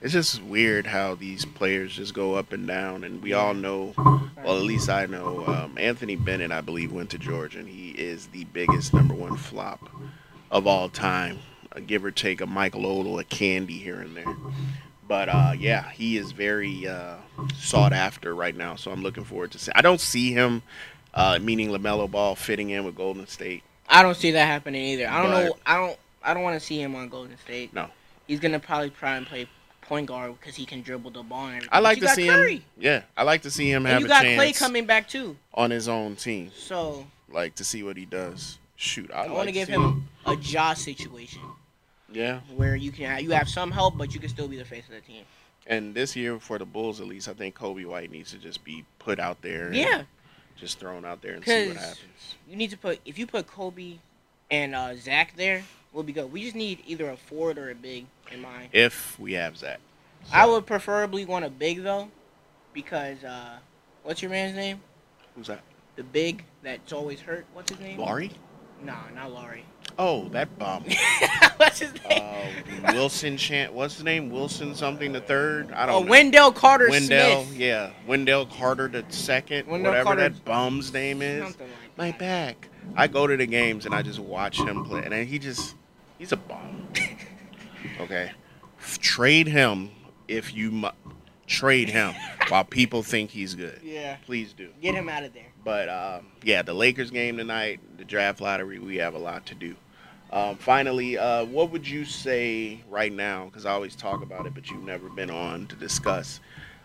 It's 0.00 0.14
just 0.14 0.42
weird 0.42 0.86
how 0.86 1.14
these 1.14 1.44
players 1.44 1.94
just 1.94 2.14
go 2.14 2.34
up 2.34 2.52
and 2.54 2.66
down, 2.66 3.04
and 3.04 3.22
we 3.22 3.34
all 3.34 3.52
know. 3.52 3.92
Well, 3.96 4.56
at 4.56 4.62
least 4.62 4.88
I 4.88 5.04
know. 5.04 5.44
Um, 5.46 5.76
Anthony 5.76 6.16
Bennett, 6.16 6.52
I 6.52 6.62
believe, 6.62 6.90
went 6.90 7.10
to 7.10 7.18
Georgia, 7.18 7.58
and 7.58 7.68
he 7.68 7.90
is 7.90 8.28
the 8.28 8.44
biggest 8.44 8.94
number 8.94 9.12
one 9.12 9.36
flop 9.36 9.90
of 10.50 10.66
all 10.66 10.88
time. 10.88 11.38
Give 11.86 12.04
or 12.04 12.10
take 12.10 12.40
a 12.40 12.46
Michael 12.46 12.82
Olowokandi 12.82 13.80
here 13.80 14.00
and 14.00 14.16
there. 14.16 14.36
But 15.06 15.28
uh, 15.28 15.52
yeah, 15.58 15.88
he 15.90 16.16
is 16.16 16.32
very 16.32 16.86
uh, 16.88 17.16
sought 17.56 17.92
after 17.92 18.34
right 18.34 18.56
now. 18.56 18.76
So 18.76 18.90
I'm 18.90 19.02
looking 19.02 19.24
forward 19.24 19.52
to 19.52 19.58
see. 19.58 19.72
I 19.74 19.80
don't 19.82 20.00
see 20.00 20.32
him, 20.32 20.62
uh, 21.14 21.38
meaning 21.40 21.68
LaMelo 21.70 22.10
Ball, 22.10 22.34
fitting 22.34 22.70
in 22.70 22.84
with 22.84 22.94
Golden 22.96 23.26
State. 23.26 23.62
I 23.88 24.02
don't 24.02 24.16
see 24.16 24.30
that 24.32 24.46
happening 24.46 24.84
either. 24.84 25.08
I 25.08 25.22
don't 25.22 25.30
But- 25.32 25.44
know. 25.44 25.56
I 25.66 25.76
don't. 25.76 25.98
I 26.22 26.34
don't 26.34 26.42
want 26.42 26.60
to 26.60 26.64
see 26.64 26.80
him 26.80 26.94
on 26.96 27.08
Golden 27.08 27.36
State. 27.38 27.72
No. 27.72 27.88
He's 28.26 28.40
gonna 28.40 28.60
probably 28.60 28.90
try 28.90 29.16
and 29.16 29.26
play 29.26 29.48
point 29.80 30.06
guard 30.06 30.38
because 30.38 30.54
he 30.54 30.66
can 30.66 30.82
dribble 30.82 31.12
the 31.12 31.22
ball. 31.22 31.46
And. 31.48 31.66
I 31.72 31.78
like 31.80 31.98
to 32.00 32.08
see 32.08 32.26
Curry. 32.28 32.56
him. 32.56 32.64
Yeah, 32.78 33.02
I 33.16 33.22
like 33.22 33.42
to 33.42 33.50
see 33.50 33.70
him 33.70 33.86
And 33.86 33.92
have 33.92 34.00
you 34.02 34.06
a 34.06 34.08
got 34.08 34.24
Klay 34.24 34.56
coming 34.56 34.84
back 34.86 35.08
too. 35.08 35.36
on 35.54 35.70
his 35.70 35.88
own 35.88 36.16
team. 36.16 36.50
So 36.56 37.06
Like 37.28 37.54
to 37.56 37.64
see 37.64 37.82
what 37.82 37.96
he 37.96 38.04
does. 38.06 38.58
Shoot, 38.76 39.10
I 39.12 39.24
I 39.24 39.30
want 39.30 39.46
to 39.48 39.52
give 39.52 39.66
see 39.66 39.72
him 39.74 40.08
a 40.26 40.36
jaw 40.36 40.72
situation 40.74 41.40
Yeah, 42.12 42.40
where 42.56 42.74
you 42.76 42.90
can 42.92 43.22
you 43.22 43.30
have 43.30 43.48
some 43.48 43.70
help, 43.70 43.96
but 43.96 44.12
you 44.14 44.20
can 44.20 44.28
still 44.28 44.48
be 44.48 44.56
the 44.56 44.64
face 44.64 44.84
of 44.88 44.94
the 44.94 45.00
team. 45.00 45.24
and 45.66 45.94
this 45.94 46.16
year 46.16 46.38
for 46.40 46.58
the 46.58 46.64
Bulls, 46.64 47.00
at 47.00 47.06
least, 47.06 47.28
I 47.28 47.34
think 47.34 47.54
Coby 47.56 47.86
White 47.86 48.10
needs 48.10 48.30
to 48.32 48.38
just 48.38 48.64
be 48.64 48.84
put 48.98 49.18
out 49.20 49.42
there. 49.42 49.66
and 49.68 49.76
Yeah, 49.76 50.02
just 50.56 50.78
thrown 50.80 51.04
out 51.04 51.22
there 51.22 51.34
and 51.34 51.44
see 51.44 51.68
what 51.68 51.76
happens. 51.76 52.36
you 52.48 52.56
need 52.56 52.70
to 52.70 52.76
put 52.78 53.00
if 53.04 53.18
you 53.18 53.26
put 53.26 53.46
Coby 53.46 53.98
and 54.50 54.74
uh, 54.74 54.96
Zach 54.96 55.34
there, 55.36 55.62
we'll 55.92 56.02
be 56.02 56.12
good. 56.12 56.32
We 56.32 56.42
just 56.42 56.56
need 56.56 56.82
either 56.86 57.08
a 57.10 57.16
forward 57.16 57.58
or 57.58 57.70
a 57.70 57.74
big 57.74 58.06
in 58.32 58.40
mind. 58.42 58.70
If 58.72 59.18
we 59.20 59.34
have 59.34 59.56
Zach, 59.56 59.78
I 60.32 60.46
would 60.46 60.66
preferably 60.66 61.24
want 61.24 61.44
a 61.44 61.50
big 61.50 61.82
though, 61.84 62.08
because 62.72 63.22
uh, 63.22 63.58
what's 64.02 64.20
your 64.22 64.30
man's 64.32 64.56
name? 64.56 64.80
Who's 65.36 65.46
that? 65.46 65.60
The 65.96 66.02
big 66.02 66.44
that's 66.62 66.92
always 66.92 67.20
hurt. 67.20 67.46
What's 67.52 67.70
his 67.70 67.80
name? 67.80 67.98
Lauri? 67.98 68.30
Nah, 68.82 69.08
not 69.14 69.32
Lauri. 69.32 69.64
Oh, 70.02 70.30
that 70.30 70.58
bum. 70.58 70.82
what's 71.58 71.80
his 71.80 71.92
name? 72.08 72.22
uh, 72.86 72.92
Wilson 72.94 73.36
Chant. 73.36 73.74
What's 73.74 73.98
the 73.98 74.04
name? 74.04 74.30
Wilson 74.30 74.74
something 74.74 75.12
the 75.12 75.20
third. 75.20 75.70
I 75.72 75.84
don't 75.84 75.94
oh, 75.94 76.00
know. 76.02 76.10
Wendell 76.10 76.52
Carter 76.52 76.88
Wendell, 76.88 77.44
Smith. 77.44 77.58
yeah, 77.58 77.90
Wendell 78.06 78.46
Carter 78.46 78.88
the 78.88 79.04
second, 79.10 79.68
Wendell 79.68 79.92
whatever 79.92 80.04
Carter- 80.06 80.28
that 80.30 80.44
bum's 80.46 80.90
name 80.94 81.20
is. 81.20 81.42
Like 81.42 81.68
My 81.98 82.10
that. 82.12 82.18
back. 82.18 82.68
I 82.96 83.08
go 83.08 83.26
to 83.26 83.36
the 83.36 83.44
games 83.44 83.84
and 83.84 83.94
I 83.94 84.00
just 84.00 84.18
watch 84.18 84.58
him 84.58 84.86
play, 84.86 85.02
and 85.04 85.28
he 85.28 85.38
just 85.38 85.74
he's 86.16 86.32
a 86.32 86.38
bum. 86.38 86.88
okay, 88.00 88.32
trade 89.00 89.48
him 89.48 89.90
if 90.28 90.54
you 90.54 90.70
mu- 90.70 90.88
trade 91.46 91.90
him 91.90 92.14
while 92.48 92.64
people 92.64 93.02
think 93.02 93.28
he's 93.30 93.54
good. 93.54 93.78
Yeah, 93.84 94.16
Please 94.24 94.54
do. 94.54 94.70
get 94.80 94.94
him 94.94 95.10
out 95.10 95.24
of 95.24 95.34
there. 95.34 95.52
But 95.62 95.90
um, 95.90 96.28
yeah, 96.42 96.62
the 96.62 96.72
Lakers 96.72 97.10
game 97.10 97.36
tonight, 97.36 97.80
the 97.98 98.04
draft 98.06 98.40
lottery, 98.40 98.78
we 98.78 98.96
have 98.96 99.14
a 99.14 99.18
lot 99.18 99.44
to 99.46 99.54
do. 99.54 99.76
Um, 100.32 100.56
finally, 100.56 101.18
uh, 101.18 101.44
what 101.46 101.70
would 101.72 101.86
you 101.86 102.04
say 102.04 102.80
right 102.88 103.12
now? 103.12 103.46
Because 103.46 103.66
I 103.66 103.72
always 103.72 103.96
talk 103.96 104.22
about 104.22 104.46
it, 104.46 104.54
but 104.54 104.70
you've 104.70 104.84
never 104.84 105.08
been 105.08 105.30
on 105.30 105.66
to 105.66 105.76
discuss. 105.76 106.40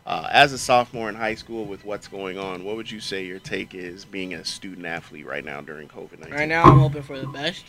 Uh, 0.07 0.27
as 0.31 0.53
a 0.53 0.57
sophomore 0.57 1.09
in 1.09 1.15
high 1.15 1.35
school, 1.35 1.65
with 1.65 1.83
what's 1.83 2.07
going 2.07 2.37
on, 2.37 2.63
what 2.63 2.75
would 2.75 2.89
you 2.89 2.99
say 2.99 3.25
your 3.25 3.39
take 3.39 3.73
is 3.73 4.05
being 4.05 4.35
a 4.35 4.45
student 4.45 4.85
athlete 4.85 5.25
right 5.25 5.43
now 5.43 5.61
during 5.61 5.87
COVID 5.87 6.19
nineteen? 6.19 6.33
Right 6.33 6.49
now, 6.49 6.63
I'm 6.63 6.79
hoping 6.79 7.01
for 7.01 7.19
the 7.19 7.27
best. 7.27 7.65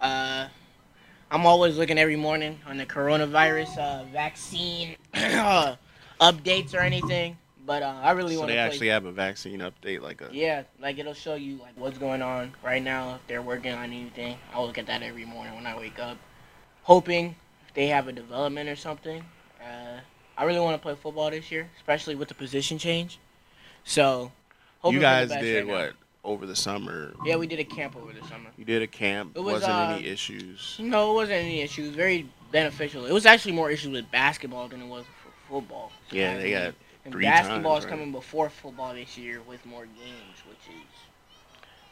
Uh, 0.00 0.48
I'm 1.30 1.46
always 1.46 1.76
looking 1.76 1.98
every 1.98 2.16
morning 2.16 2.58
on 2.66 2.78
the 2.78 2.86
coronavirus 2.86 3.78
uh, 3.78 4.04
vaccine 4.12 4.96
updates 6.20 6.74
or 6.74 6.80
anything. 6.80 7.36
But 7.68 7.82
uh, 7.82 8.00
I 8.02 8.12
really 8.12 8.32
so 8.32 8.38
want 8.40 8.48
they 8.48 8.54
to 8.54 8.60
actually 8.60 8.88
have 8.88 9.04
a 9.04 9.12
vaccine 9.12 9.60
update, 9.60 10.00
like 10.00 10.22
a 10.22 10.30
Yeah, 10.32 10.62
like 10.80 10.98
it'll 10.98 11.12
show 11.12 11.34
you 11.34 11.58
like 11.58 11.74
what's 11.76 11.98
going 11.98 12.22
on 12.22 12.54
right 12.64 12.82
now. 12.82 13.16
If 13.16 13.26
they're 13.26 13.42
working 13.42 13.72
on 13.72 13.84
anything, 13.92 14.38
I'll 14.54 14.66
look 14.66 14.78
at 14.78 14.86
that 14.86 15.02
every 15.02 15.26
morning 15.26 15.54
when 15.54 15.66
I 15.66 15.76
wake 15.76 15.98
up, 15.98 16.16
hoping 16.84 17.36
they 17.74 17.88
have 17.88 18.08
a 18.08 18.12
development 18.12 18.70
or 18.70 18.76
something. 18.76 19.22
Uh, 19.62 19.98
I 20.38 20.44
really 20.44 20.60
want 20.60 20.76
to 20.76 20.82
play 20.82 20.94
football 20.94 21.30
this 21.30 21.52
year, 21.52 21.68
especially 21.76 22.14
with 22.14 22.28
the 22.28 22.34
position 22.34 22.78
change. 22.78 23.18
So, 23.84 24.32
hoping 24.78 24.94
you 24.94 25.00
guys 25.02 25.28
did 25.28 25.68
right 25.68 25.92
what 25.92 25.92
over 26.24 26.46
the 26.46 26.56
summer? 26.56 27.12
Yeah, 27.22 27.36
we 27.36 27.46
did 27.46 27.58
a 27.58 27.64
camp 27.64 27.96
over 27.96 28.14
the 28.14 28.26
summer. 28.28 28.48
You 28.56 28.64
did 28.64 28.80
a 28.80 28.86
camp. 28.86 29.32
It 29.36 29.40
was, 29.40 29.60
Wasn't 29.60 29.72
uh, 29.72 29.96
any 29.98 30.06
issues. 30.06 30.76
No, 30.80 31.10
it 31.10 31.14
wasn't 31.16 31.40
any 31.40 31.60
issues. 31.60 31.94
Very 31.94 32.30
beneficial. 32.50 33.04
It 33.04 33.12
was 33.12 33.26
actually 33.26 33.52
more 33.52 33.70
issues 33.70 33.92
with 33.92 34.10
basketball 34.10 34.68
than 34.68 34.80
it 34.80 34.88
was 34.88 35.04
for 35.22 35.60
football. 35.60 35.92
Yeah, 36.10 36.38
they 36.38 36.50
got 36.50 36.74
And 37.08 37.14
three 37.14 37.24
basketball 37.24 37.72
times, 37.74 37.84
is 37.84 37.90
right? 37.90 37.98
coming 37.98 38.12
before 38.12 38.50
football 38.50 38.94
this 38.94 39.16
year 39.18 39.40
with 39.48 39.64
more 39.66 39.84
games, 39.86 40.42
which 40.48 40.74
is 40.76 40.82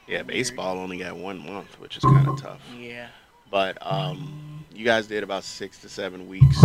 yeah. 0.07 0.23
Baseball 0.23 0.79
only 0.79 0.99
got 0.99 1.17
one 1.17 1.39
month, 1.39 1.81
which 1.81 1.97
is 1.97 2.03
kind 2.05 2.29
of 2.29 2.41
tough. 2.41 2.61
yeah. 2.79 3.09
but 3.51 3.77
um, 3.81 4.65
you 4.75 4.85
guys 4.85 5.07
did 5.07 5.23
about 5.23 5.43
six 5.45 5.79
to 5.79 5.89
seven 5.89 6.29
weeks. 6.29 6.63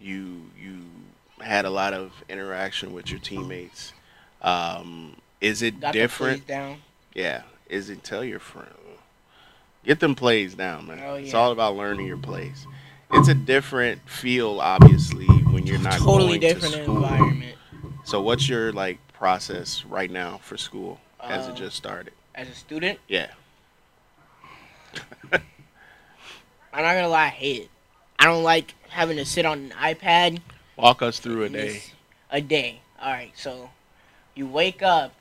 You 0.00 0.50
you 0.60 0.80
had 1.40 1.64
a 1.64 1.70
lot 1.70 1.92
of 1.92 2.12
interaction 2.28 2.92
with 2.92 3.10
your 3.10 3.20
teammates. 3.20 3.92
Um, 4.42 5.16
is 5.40 5.62
it 5.62 5.80
Got 5.80 5.92
different? 5.92 6.46
the 6.46 6.52
plays 6.52 6.58
down. 6.58 6.76
Yeah. 7.14 7.42
Is 7.68 7.90
it 7.90 8.02
tell 8.04 8.24
your 8.24 8.38
friend? 8.40 8.68
Get 9.84 10.00
them 10.00 10.14
plays 10.14 10.54
down, 10.54 10.86
man. 10.86 11.00
Oh, 11.04 11.16
yeah. 11.16 11.24
It's 11.26 11.34
all 11.34 11.52
about 11.52 11.76
learning 11.76 12.06
your 12.06 12.16
plays. 12.16 12.66
It's 13.12 13.28
a 13.28 13.34
different 13.34 14.08
feel, 14.08 14.58
obviously, 14.60 15.26
when 15.26 15.66
you're 15.66 15.78
not 15.78 15.98
totally 15.98 16.38
going 16.38 16.54
to 16.54 16.60
different 16.60 16.84
school. 16.84 16.96
environment. 17.04 17.56
So, 18.04 18.20
what's 18.20 18.48
your 18.48 18.70
like 18.72 18.98
process 19.14 19.84
right 19.86 20.10
now 20.10 20.38
for 20.42 20.56
school 20.58 21.00
as 21.20 21.48
it 21.48 21.52
Uh, 21.52 21.54
just 21.54 21.76
started? 21.76 22.12
As 22.34 22.48
a 22.48 22.54
student, 22.54 22.98
Yeah. 23.08 23.28
I'm 25.32 26.82
not 26.82 26.94
gonna 26.94 27.08
lie, 27.08 27.26
I 27.26 27.28
hate 27.28 27.62
it. 27.62 27.70
I 28.18 28.26
don't 28.26 28.42
like 28.42 28.74
having 28.88 29.16
to 29.16 29.24
sit 29.24 29.46
on 29.46 29.58
an 29.58 29.70
iPad 29.70 30.40
Walk 30.76 31.02
us 31.02 31.18
through 31.18 31.44
a 31.44 31.48
day. 31.48 31.80
A 32.30 32.40
day. 32.40 32.80
All 33.00 33.12
right. 33.12 33.32
So 33.36 33.70
you 34.34 34.46
wake 34.46 34.82
up. 34.82 35.14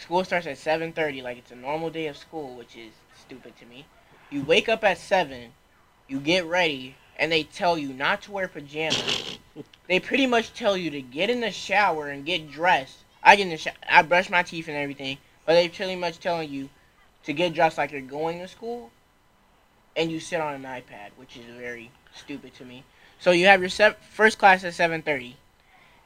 School 0.00 0.24
starts 0.24 0.46
at 0.46 0.56
7:30, 0.58 1.22
like 1.22 1.38
it's 1.38 1.50
a 1.50 1.56
normal 1.56 1.90
day 1.90 2.06
of 2.06 2.16
school, 2.16 2.54
which 2.56 2.74
is 2.76 2.92
stupid 3.18 3.56
to 3.58 3.66
me. 3.66 3.84
You 4.30 4.42
wake 4.42 4.68
up 4.68 4.82
at 4.82 4.98
seven. 4.98 5.52
You 6.08 6.20
get 6.20 6.46
ready, 6.46 6.96
and 7.18 7.30
they 7.30 7.42
tell 7.42 7.76
you 7.76 7.92
not 7.92 8.22
to 8.22 8.32
wear 8.32 8.48
pajamas. 8.48 9.27
They 9.86 10.00
pretty 10.00 10.26
much 10.26 10.52
tell 10.54 10.76
you 10.76 10.90
to 10.90 11.00
get 11.02 11.30
in 11.30 11.40
the 11.40 11.50
shower 11.50 12.08
and 12.08 12.24
get 12.26 12.50
dressed 12.50 12.98
I 13.22 13.36
get 13.36 13.44
in 13.44 13.50
the 13.50 13.56
sh- 13.56 13.68
I 13.88 14.02
brush 14.02 14.30
my 14.30 14.42
teeth 14.42 14.68
and 14.68 14.76
everything, 14.76 15.18
but 15.44 15.54
they're 15.54 15.68
pretty 15.68 15.96
much 15.96 16.18
telling 16.20 16.48
you 16.50 16.68
to 17.24 17.32
get 17.32 17.52
dressed 17.52 17.76
like 17.76 17.92
you're 17.92 18.00
going 18.00 18.38
to 18.38 18.48
school, 18.48 18.90
and 19.96 20.10
you 20.10 20.20
sit 20.20 20.40
on 20.40 20.54
an 20.54 20.62
iPad, 20.62 21.10
which 21.16 21.36
is 21.36 21.44
very 21.58 21.90
stupid 22.14 22.54
to 22.54 22.64
me. 22.64 22.84
So 23.18 23.32
you 23.32 23.46
have 23.46 23.60
your 23.60 23.68
se- 23.68 23.96
first 24.10 24.38
class 24.38 24.64
at 24.64 24.74
seven 24.74 25.02
thirty, 25.02 25.36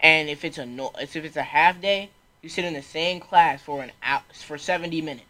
and 0.00 0.28
if 0.28 0.44
it's 0.44 0.58
a 0.58 0.66
no, 0.66 0.90
if 1.00 1.14
it's 1.14 1.36
a 1.36 1.42
half 1.42 1.80
day, 1.80 2.10
you 2.40 2.48
sit 2.48 2.64
in 2.64 2.74
the 2.74 2.82
same 2.82 3.20
class 3.20 3.62
for 3.62 3.82
an 3.82 3.92
hour 4.02 4.22
for 4.32 4.56
seventy 4.58 5.02
minutes, 5.02 5.26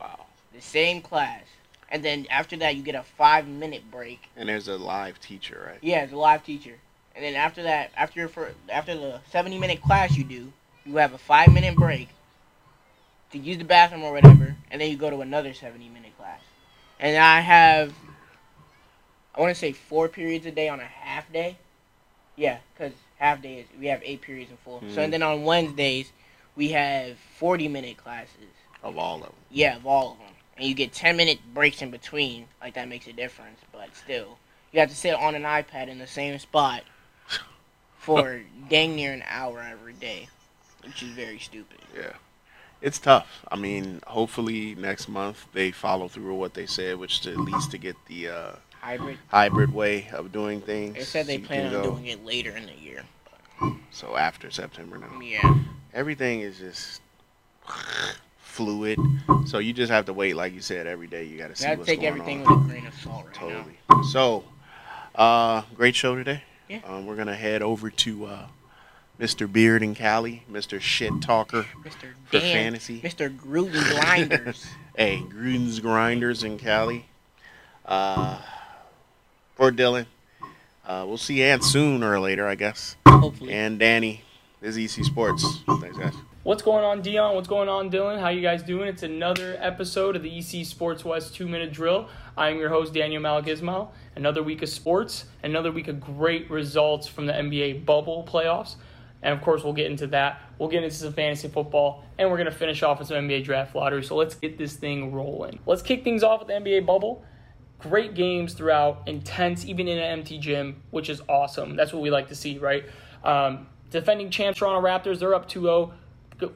Wow. 0.00 0.26
the 0.54 0.62
same 0.62 1.02
class, 1.02 1.42
and 1.90 2.04
then 2.04 2.26
after 2.30 2.56
that 2.58 2.76
you 2.76 2.82
get 2.82 2.94
a 2.94 3.02
five 3.02 3.48
minute 3.48 3.90
break. 3.90 4.28
And 4.36 4.48
there's 4.48 4.68
a 4.68 4.76
live 4.76 5.20
teacher, 5.20 5.64
right? 5.66 5.78
Yeah, 5.82 6.04
it's 6.04 6.12
a 6.12 6.16
live 6.16 6.44
teacher, 6.44 6.78
and 7.14 7.24
then 7.24 7.34
after 7.34 7.62
that, 7.64 7.90
after 7.96 8.20
your 8.20 8.28
fir- 8.28 8.54
after 8.68 8.94
the 8.94 9.20
seventy 9.30 9.58
minute 9.58 9.80
class 9.82 10.16
you 10.16 10.24
do, 10.24 10.52
you 10.84 10.96
have 10.96 11.12
a 11.12 11.18
five 11.18 11.52
minute 11.52 11.76
break 11.76 12.08
to 13.32 13.38
use 13.38 13.58
the 13.58 13.64
bathroom 13.64 14.02
or 14.04 14.12
whatever, 14.12 14.56
and 14.70 14.80
then 14.80 14.90
you 14.90 14.96
go 14.96 15.10
to 15.10 15.20
another 15.20 15.54
seventy 15.54 15.88
minute 15.88 16.16
class. 16.18 16.40
And 17.00 17.16
I 17.16 17.40
have, 17.40 17.92
I 19.34 19.40
want 19.40 19.50
to 19.50 19.58
say 19.58 19.72
four 19.72 20.08
periods 20.08 20.46
a 20.46 20.50
day 20.50 20.68
on 20.68 20.80
a 20.80 20.84
half 20.84 21.30
day. 21.32 21.56
Yeah, 22.36 22.58
because 22.72 22.92
half 23.18 23.42
day 23.42 23.60
is 23.60 23.66
we 23.78 23.86
have 23.86 24.00
eight 24.04 24.20
periods 24.22 24.50
in 24.50 24.56
full. 24.58 24.80
So 24.80 25.00
Mhm. 25.00 25.04
and 25.04 25.12
then 25.12 25.22
on 25.22 25.44
Wednesdays 25.44 26.12
we 26.56 26.70
have 26.70 27.18
forty 27.38 27.68
minute 27.68 27.96
classes. 27.96 28.50
Of 28.82 28.98
all 28.98 29.16
of 29.16 29.22
them. 29.22 29.32
Yeah, 29.50 29.76
of 29.76 29.86
all 29.86 30.12
of 30.12 30.18
them. 30.18 30.28
And 30.56 30.66
you 30.68 30.74
get 30.74 30.92
10 30.92 31.16
minute 31.16 31.38
breaks 31.52 31.80
in 31.82 31.90
between. 31.90 32.46
Like, 32.60 32.74
that 32.74 32.86
makes 32.86 33.06
a 33.08 33.12
difference. 33.12 33.58
But 33.72 33.96
still, 33.96 34.38
you 34.72 34.78
have 34.80 34.90
to 34.90 34.94
sit 34.94 35.14
on 35.14 35.34
an 35.34 35.42
iPad 35.42 35.88
in 35.88 35.98
the 35.98 36.06
same 36.06 36.38
spot 36.38 36.82
for 38.04 38.40
dang 38.68 38.94
near 38.96 39.12
an 39.12 39.22
hour 39.28 39.60
every 39.60 39.94
day, 39.94 40.28
which 40.84 41.02
is 41.02 41.10
very 41.10 41.38
stupid. 41.38 41.78
Yeah. 41.96 42.12
It's 42.82 42.98
tough. 42.98 43.44
I 43.50 43.56
mean, 43.56 44.00
hopefully 44.06 44.74
next 44.74 45.08
month 45.08 45.46
they 45.54 45.70
follow 45.70 46.06
through 46.08 46.32
with 46.32 46.38
what 46.40 46.54
they 46.54 46.66
said, 46.66 46.98
which 46.98 47.20
to 47.22 47.30
at 47.32 47.38
least 47.38 47.70
to 47.70 47.78
get 47.78 47.96
the 48.06 48.28
uh, 48.28 48.52
Hybrid. 48.80 49.16
hybrid 49.28 49.72
way 49.72 50.08
of 50.12 50.32
doing 50.32 50.60
things. 50.60 50.94
They 50.96 51.00
said 51.04 51.26
they 51.26 51.40
so 51.40 51.46
plan 51.46 51.66
on 51.66 51.72
go- 51.72 51.90
doing 51.92 52.06
it 52.06 52.24
later 52.24 52.50
in 52.54 52.66
the 52.66 52.74
year. 52.74 53.02
So 53.90 54.16
after 54.16 54.50
September 54.50 54.98
now. 54.98 55.18
Yeah. 55.20 55.54
Everything 55.94 56.40
is 56.40 56.58
just 56.58 57.00
fluid. 58.38 58.98
So 59.46 59.58
you 59.58 59.72
just 59.72 59.90
have 59.90 60.04
to 60.06 60.12
wait, 60.12 60.36
like 60.36 60.52
you 60.52 60.60
said, 60.60 60.86
every 60.86 61.06
day. 61.06 61.24
You 61.24 61.38
got 61.38 61.48
to 61.48 61.56
see 61.56 61.64
You 61.64 61.68
have 61.70 61.76
to 61.76 61.80
what's 61.80 61.88
take 61.88 62.00
going 62.00 62.08
everything 62.12 62.46
on. 62.46 62.56
with 62.58 62.66
a 62.66 62.68
grain 62.74 62.86
of 62.86 62.94
salt 62.94 63.26
right 63.26 63.34
now. 63.40 63.64
Totally. 63.88 64.04
So, 64.12 64.44
uh, 65.14 65.62
great 65.74 65.94
show 65.94 66.14
today. 66.16 66.42
Yeah. 66.82 66.96
Um, 66.96 67.06
we're 67.06 67.16
gonna 67.16 67.34
head 67.36 67.62
over 67.62 67.90
to 67.90 68.26
uh, 68.26 68.46
Mr. 69.20 69.50
Beard 69.50 69.82
and 69.82 69.94
Cali, 69.94 70.42
Mr. 70.50 70.80
Shit 70.80 71.20
Talker 71.20 71.66
Mr. 71.82 72.12
for 72.26 72.32
Dan, 72.32 72.40
fantasy. 72.72 73.00
Mr. 73.00 73.34
Gruden 73.34 73.72
Grinders. 73.94 74.66
Hey, 74.96 75.24
Gruden's 75.28 75.80
Grinders 75.80 76.44
in 76.44 76.56
Cali. 76.56 77.06
Uh, 77.84 78.38
for 79.56 79.72
Dylan. 79.72 80.06
Uh, 80.86 81.04
we'll 81.08 81.18
see 81.18 81.42
Ant 81.42 81.64
soon 81.64 82.04
or 82.04 82.20
later, 82.20 82.46
I 82.46 82.54
guess. 82.54 82.94
Hopefully. 83.08 83.52
And 83.52 83.76
Danny, 83.76 84.22
this 84.60 84.76
is 84.76 84.96
EC 84.98 85.04
Sports. 85.04 85.44
Thanks, 85.80 85.98
guys. 85.98 86.14
What's 86.44 86.60
going 86.60 86.84
on, 86.84 87.00
Dion? 87.00 87.34
What's 87.34 87.48
going 87.48 87.70
on, 87.70 87.90
Dylan? 87.90 88.20
How 88.20 88.28
you 88.28 88.42
guys 88.42 88.62
doing? 88.62 88.86
It's 88.86 89.02
another 89.02 89.56
episode 89.60 90.14
of 90.14 90.22
the 90.22 90.38
EC 90.40 90.66
Sports 90.66 91.02
West 91.02 91.34
Two 91.34 91.48
Minute 91.48 91.72
Drill. 91.72 92.06
I'm 92.36 92.58
your 92.58 92.68
host, 92.68 92.92
Daniel 92.92 93.22
Malagismo. 93.22 93.88
Another 94.14 94.42
week 94.42 94.60
of 94.60 94.68
sports, 94.68 95.24
another 95.42 95.72
week 95.72 95.88
of 95.88 96.02
great 96.02 96.50
results 96.50 97.08
from 97.08 97.24
the 97.24 97.32
NBA 97.32 97.86
bubble 97.86 98.28
playoffs. 98.30 98.76
And 99.22 99.32
of 99.32 99.40
course, 99.40 99.64
we'll 99.64 99.72
get 99.72 99.90
into 99.90 100.06
that. 100.08 100.42
We'll 100.58 100.68
get 100.68 100.84
into 100.84 100.94
some 100.94 101.14
fantasy 101.14 101.48
football, 101.48 102.04
and 102.18 102.28
we're 102.30 102.36
going 102.36 102.50
to 102.50 102.52
finish 102.54 102.82
off 102.82 102.98
with 102.98 103.08
some 103.08 103.16
NBA 103.16 103.44
draft 103.44 103.74
lottery. 103.74 104.04
So 104.04 104.14
let's 104.14 104.34
get 104.34 104.58
this 104.58 104.74
thing 104.74 105.14
rolling. 105.14 105.60
Let's 105.64 105.80
kick 105.80 106.04
things 106.04 106.22
off 106.22 106.40
with 106.40 106.48
the 106.48 106.54
NBA 106.56 106.84
bubble. 106.84 107.24
Great 107.78 108.12
games 108.12 108.52
throughout, 108.52 109.00
intense, 109.06 109.64
even 109.64 109.88
in 109.88 109.96
an 109.96 110.18
empty 110.18 110.36
gym, 110.36 110.82
which 110.90 111.08
is 111.08 111.22
awesome. 111.26 111.74
That's 111.74 111.94
what 111.94 112.02
we 112.02 112.10
like 112.10 112.28
to 112.28 112.34
see, 112.34 112.58
right? 112.58 112.84
Um, 113.24 113.68
defending 113.88 114.28
champs 114.28 114.58
Toronto 114.58 114.86
Raptors, 114.86 115.20
they're 115.20 115.34
up 115.34 115.48
2 115.48 115.62
0 115.62 115.94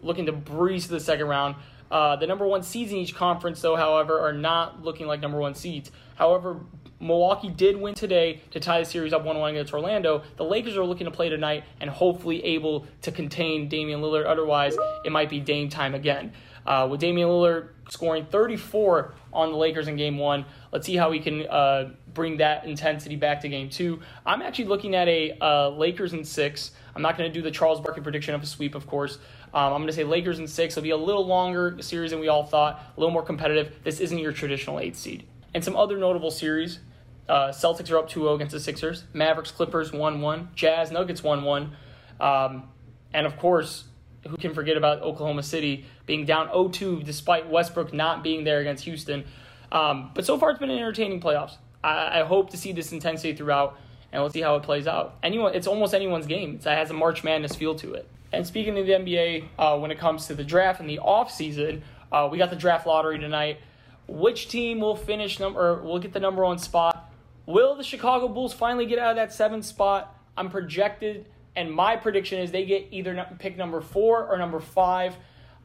looking 0.03 0.27
to 0.27 0.33
breeze 0.33 0.87
to 0.87 0.93
the 0.93 1.01
second 1.01 1.27
round. 1.27 1.57
Uh, 1.91 2.17
the 2.17 2.27
number 2.27 2.47
one 2.47 2.63
seeds 2.63 2.93
in 2.93 2.99
each 2.99 3.15
conference, 3.15 3.61
though, 3.63 3.77
however, 3.77 4.21
are 4.21 4.33
not 4.33 4.83
looking 4.83 5.07
like 5.07 5.21
number 5.21 5.39
one 5.39 5.55
seeds. 5.55 5.91
However, 6.17 6.61
Milwaukee 7.01 7.49
did 7.49 7.77
win 7.77 7.95
today 7.95 8.41
to 8.51 8.61
tie 8.61 8.81
the 8.81 8.85
series 8.85 9.13
up 9.13 9.25
1 9.25 9.39
1 9.39 9.51
against 9.51 9.73
Orlando. 9.73 10.23
The 10.37 10.45
Lakers 10.45 10.77
are 10.77 10.85
looking 10.85 11.05
to 11.05 11.11
play 11.11 11.29
tonight 11.29 11.65
and 11.81 11.89
hopefully 11.89 12.45
able 12.45 12.87
to 13.03 13.13
contain 13.13 13.69
Damian 13.69 14.01
Lillard. 14.01 14.27
Otherwise, 14.27 14.77
it 15.05 15.13
might 15.13 15.31
be 15.31 15.41
Dame 15.41 15.69
time 15.69 15.95
again. 15.95 16.33
Uh, 16.67 16.87
with 16.91 17.01
Damian 17.01 17.29
Lillard 17.29 17.69
scoring 17.89 18.27
34 18.27 19.15
on 19.33 19.53
the 19.53 19.57
Lakers 19.57 19.89
in 19.89 19.97
game 19.97 20.19
one, 20.19 20.45
let's 20.73 20.87
see 20.87 20.97
how 20.97 21.09
we 21.09 21.21
can 21.21 21.47
uh, 21.47 21.91
bring 22.13 22.39
that 22.39 22.65
intensity 22.65 23.17
back 23.17 23.41
to 23.41 23.49
game 23.49 23.71
two. 23.71 24.01
I'm 24.27 24.43
actually 24.43 24.67
looking 24.67 24.95
at 24.95 25.09
a 25.09 25.39
uh, 25.41 25.69
Lakers 25.71 26.13
in 26.13 26.25
six. 26.25 26.73
I'm 26.97 27.03
not 27.03 27.17
going 27.17 27.31
to 27.31 27.35
do 27.35 27.43
the 27.43 27.51
Charles 27.51 27.81
Barkley 27.81 28.03
prediction 28.03 28.35
of 28.35 28.43
a 28.43 28.47
sweep, 28.47 28.75
of 28.75 28.87
course. 28.87 29.19
Um, 29.55 29.73
I'm 29.73 29.79
going 29.79 29.87
to 29.87 29.93
say 29.93 30.05
Lakers 30.05 30.41
in 30.41 30.49
six. 30.49 30.77
It'll 30.77 30.83
be 30.83 30.91
a 30.91 30.97
little 30.97 31.25
longer 31.25 31.81
series 31.81 32.11
than 32.11 32.21
we 32.21 32.29
all 32.29 32.45
thought, 32.45 32.83
a 32.97 33.01
little 33.01 33.13
more 33.13 33.23
competitive. 33.23 33.77
This 33.85 34.01
isn't 34.01 34.19
your 34.19 34.33
traditional 34.33 34.81
eight 34.81 34.97
seed. 34.97 35.27
And 35.55 35.65
some 35.65 35.77
other 35.77 35.97
notable 35.97 36.31
series 36.31 36.81
uh, 37.29 37.49
Celtics 37.49 37.91
are 37.91 37.99
up 37.99 38.09
2 38.09 38.21
0 38.21 38.35
against 38.35 38.53
the 38.53 38.61
Sixers, 38.61 39.05
Mavericks, 39.13 39.51
Clippers 39.51 39.93
1 39.93 40.21
1, 40.21 40.49
Jazz, 40.55 40.91
Nuggets 40.91 41.23
1 41.23 41.43
1. 41.43 41.77
Um, 42.21 42.69
and 43.13 43.27
of 43.27 43.37
course, 43.37 43.85
who 44.27 44.37
can 44.37 44.55
forget 44.55 44.77
about 44.77 45.03
Oklahoma 45.03 45.43
City 45.43 45.85
being 46.07 46.25
down 46.25 46.49
0 46.49 46.69
2 46.69 47.03
despite 47.03 47.49
Westbrook 47.49 47.93
not 47.93 48.23
being 48.23 48.45
there 48.45 48.61
against 48.61 48.85
Houston? 48.85 49.25
Um, 49.71 50.11
but 50.15 50.25
so 50.25 50.39
far, 50.39 50.51
it's 50.51 50.59
been 50.59 50.71
an 50.71 50.79
entertaining 50.79 51.21
playoffs. 51.21 51.57
I, 51.85 52.21
I 52.21 52.25
hope 52.25 52.51
to 52.51 52.57
see 52.57 52.73
this 52.73 52.93
intensity 52.93 53.35
throughout, 53.35 53.79
and 54.13 54.23
we'll 54.23 54.31
see 54.31 54.41
how 54.41 54.57
it 54.57 54.63
plays 54.63 54.87
out. 54.87 55.17
Anyone, 55.23 55.55
it's 55.55 55.67
almost 55.67 55.95
anyone's 55.95 56.27
game. 56.27 56.57
It's, 56.57 56.67
it 56.67 56.71
has 56.71 56.91
a 56.91 56.95
March 56.95 57.23
Madness 57.23 57.55
feel 57.55 57.75
to 57.77 57.95
it. 57.95 58.09
And 58.33 58.47
speaking 58.47 58.79
of 58.79 58.87
the 58.87 58.93
NBA, 58.93 59.49
uh, 59.59 59.79
when 59.79 59.91
it 59.91 59.99
comes 59.99 60.27
to 60.27 60.35
the 60.35 60.45
draft 60.45 60.81
and 60.81 60.89
the 60.89 60.99
off 60.99 61.31
season, 61.31 61.83
uh, 62.11 62.29
we 62.31 62.39
got 62.39 62.51
the 62.51 62.57
draft 62.57 62.87
lottery 62.87 63.19
tonight. 63.19 63.59
Which 64.07 64.49
team 64.49 64.81
will 64.81 64.97
finish 64.97 65.39
number? 65.39 65.61
Or 65.61 65.83
will 65.83 65.99
get 65.99 66.13
the 66.13 66.21
number 66.21 66.43
one 66.45 66.59
spot? 66.59 67.08
Will 67.49 67.75
the 67.75 67.83
Chicago 67.83 68.29
Bulls 68.29 68.53
finally 68.53 68.85
get 68.85 68.99
out 68.99 69.09
of 69.09 69.17
that 69.17 69.33
seventh 69.33 69.65
spot? 69.65 70.15
I'm 70.37 70.51
projected, 70.51 71.25
and 71.57 71.73
my 71.73 71.97
prediction 71.97 72.41
is 72.41 72.51
they 72.51 72.67
get 72.67 72.89
either 72.91 73.27
pick 73.39 73.57
number 73.57 73.81
four 73.81 74.29
or 74.29 74.37
number 74.37 74.61
five. 74.61 75.15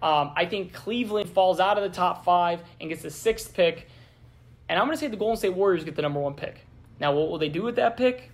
Um, 0.01 0.31
I 0.33 0.45
think 0.45 0.71
Cleveland 0.71 1.29
falls 1.29 1.59
out 1.59 1.77
of 1.77 1.83
the 1.83 1.93
top 1.93 2.23
five 2.23 2.61
and 2.79 2.87
gets 2.87 3.01
the 3.01 3.09
sixth 3.09 3.53
pick. 3.53 3.89
And 4.69 4.79
I'm 4.79 4.85
going 4.85 4.95
to 4.95 4.99
say 4.99 5.09
the 5.09 5.17
Golden 5.17 5.35
State 5.35 5.55
Warriors 5.55 5.83
get 5.83 5.97
the 5.97 6.01
number 6.01 6.21
one 6.21 6.35
pick. 6.35 6.65
Now, 7.01 7.11
what 7.11 7.29
will 7.29 7.37
they 7.37 7.49
do 7.49 7.63
with 7.63 7.75
that 7.75 7.97
pick? 7.97 8.31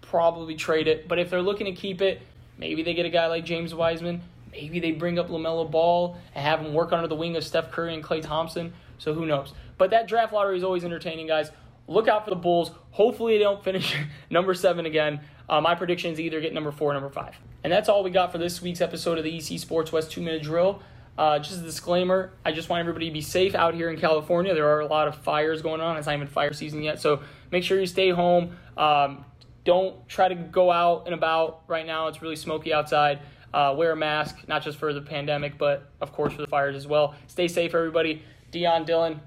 Probably 0.00 0.56
trade 0.56 0.88
it. 0.88 1.06
But 1.06 1.20
if 1.20 1.30
they're 1.30 1.40
looking 1.40 1.66
to 1.66 1.80
keep 1.80 2.02
it, 2.02 2.20
maybe 2.58 2.82
they 2.82 2.94
get 2.94 3.06
a 3.06 3.10
guy 3.10 3.28
like 3.28 3.44
James 3.44 3.72
Wiseman. 3.76 4.22
Maybe 4.50 4.80
they 4.80 4.90
bring 4.90 5.20
up 5.20 5.28
LaMelo 5.28 5.70
Ball 5.70 6.18
and 6.34 6.44
have 6.44 6.58
him 6.58 6.74
work 6.74 6.92
under 6.92 7.06
the 7.06 7.14
wing 7.14 7.36
of 7.36 7.44
Steph 7.44 7.70
Curry 7.70 7.94
and 7.94 8.02
Klay 8.02 8.22
Thompson. 8.22 8.72
So 8.98 9.14
who 9.14 9.24
knows? 9.24 9.54
But 9.76 9.90
that 9.90 10.08
draft 10.08 10.32
lottery 10.32 10.56
is 10.56 10.64
always 10.64 10.82
entertaining, 10.82 11.28
guys. 11.28 11.52
Look 11.88 12.06
out 12.06 12.24
for 12.24 12.30
the 12.30 12.36
Bulls. 12.36 12.70
Hopefully 12.90 13.38
they 13.38 13.42
don't 13.42 13.64
finish 13.64 13.96
number 14.30 14.54
seven 14.54 14.86
again. 14.86 15.20
Uh, 15.48 15.60
my 15.60 15.74
prediction 15.74 16.12
is 16.12 16.20
either 16.20 16.40
get 16.40 16.52
number 16.52 16.70
four 16.70 16.90
or 16.90 16.94
number 16.94 17.08
five. 17.08 17.34
And 17.64 17.72
that's 17.72 17.88
all 17.88 18.04
we 18.04 18.10
got 18.10 18.30
for 18.30 18.38
this 18.38 18.62
week's 18.62 18.80
episode 18.80 19.18
of 19.18 19.24
the 19.24 19.36
EC 19.36 19.58
Sports 19.58 19.90
West 19.90 20.12
Two 20.12 20.20
Minute 20.20 20.42
Drill. 20.42 20.80
Uh, 21.16 21.38
just 21.40 21.58
a 21.58 21.62
disclaimer, 21.62 22.32
I 22.44 22.52
just 22.52 22.68
want 22.68 22.78
everybody 22.78 23.06
to 23.06 23.12
be 23.12 23.22
safe 23.22 23.56
out 23.56 23.74
here 23.74 23.90
in 23.90 23.98
California. 23.98 24.54
There 24.54 24.68
are 24.68 24.80
a 24.80 24.86
lot 24.86 25.08
of 25.08 25.16
fires 25.16 25.62
going 25.62 25.80
on. 25.80 25.96
It's 25.96 26.06
not 26.06 26.14
even 26.14 26.28
fire 26.28 26.52
season 26.52 26.80
yet, 26.80 27.00
so 27.00 27.22
make 27.50 27.64
sure 27.64 27.80
you 27.80 27.86
stay 27.86 28.10
home. 28.10 28.56
Um, 28.76 29.24
don't 29.64 30.08
try 30.08 30.28
to 30.28 30.36
go 30.36 30.70
out 30.70 31.06
and 31.06 31.14
about 31.14 31.62
right 31.66 31.84
now. 31.84 32.06
It's 32.06 32.22
really 32.22 32.36
smoky 32.36 32.72
outside. 32.72 33.18
Uh, 33.52 33.74
wear 33.76 33.90
a 33.92 33.96
mask, 33.96 34.46
not 34.46 34.62
just 34.62 34.78
for 34.78 34.92
the 34.92 35.00
pandemic, 35.00 35.58
but 35.58 35.90
of 36.00 36.12
course 36.12 36.34
for 36.34 36.42
the 36.42 36.46
fires 36.46 36.76
as 36.76 36.86
well. 36.86 37.16
Stay 37.26 37.48
safe, 37.48 37.74
everybody. 37.74 38.22
Dion, 38.52 38.84
Dylan, 38.86 39.18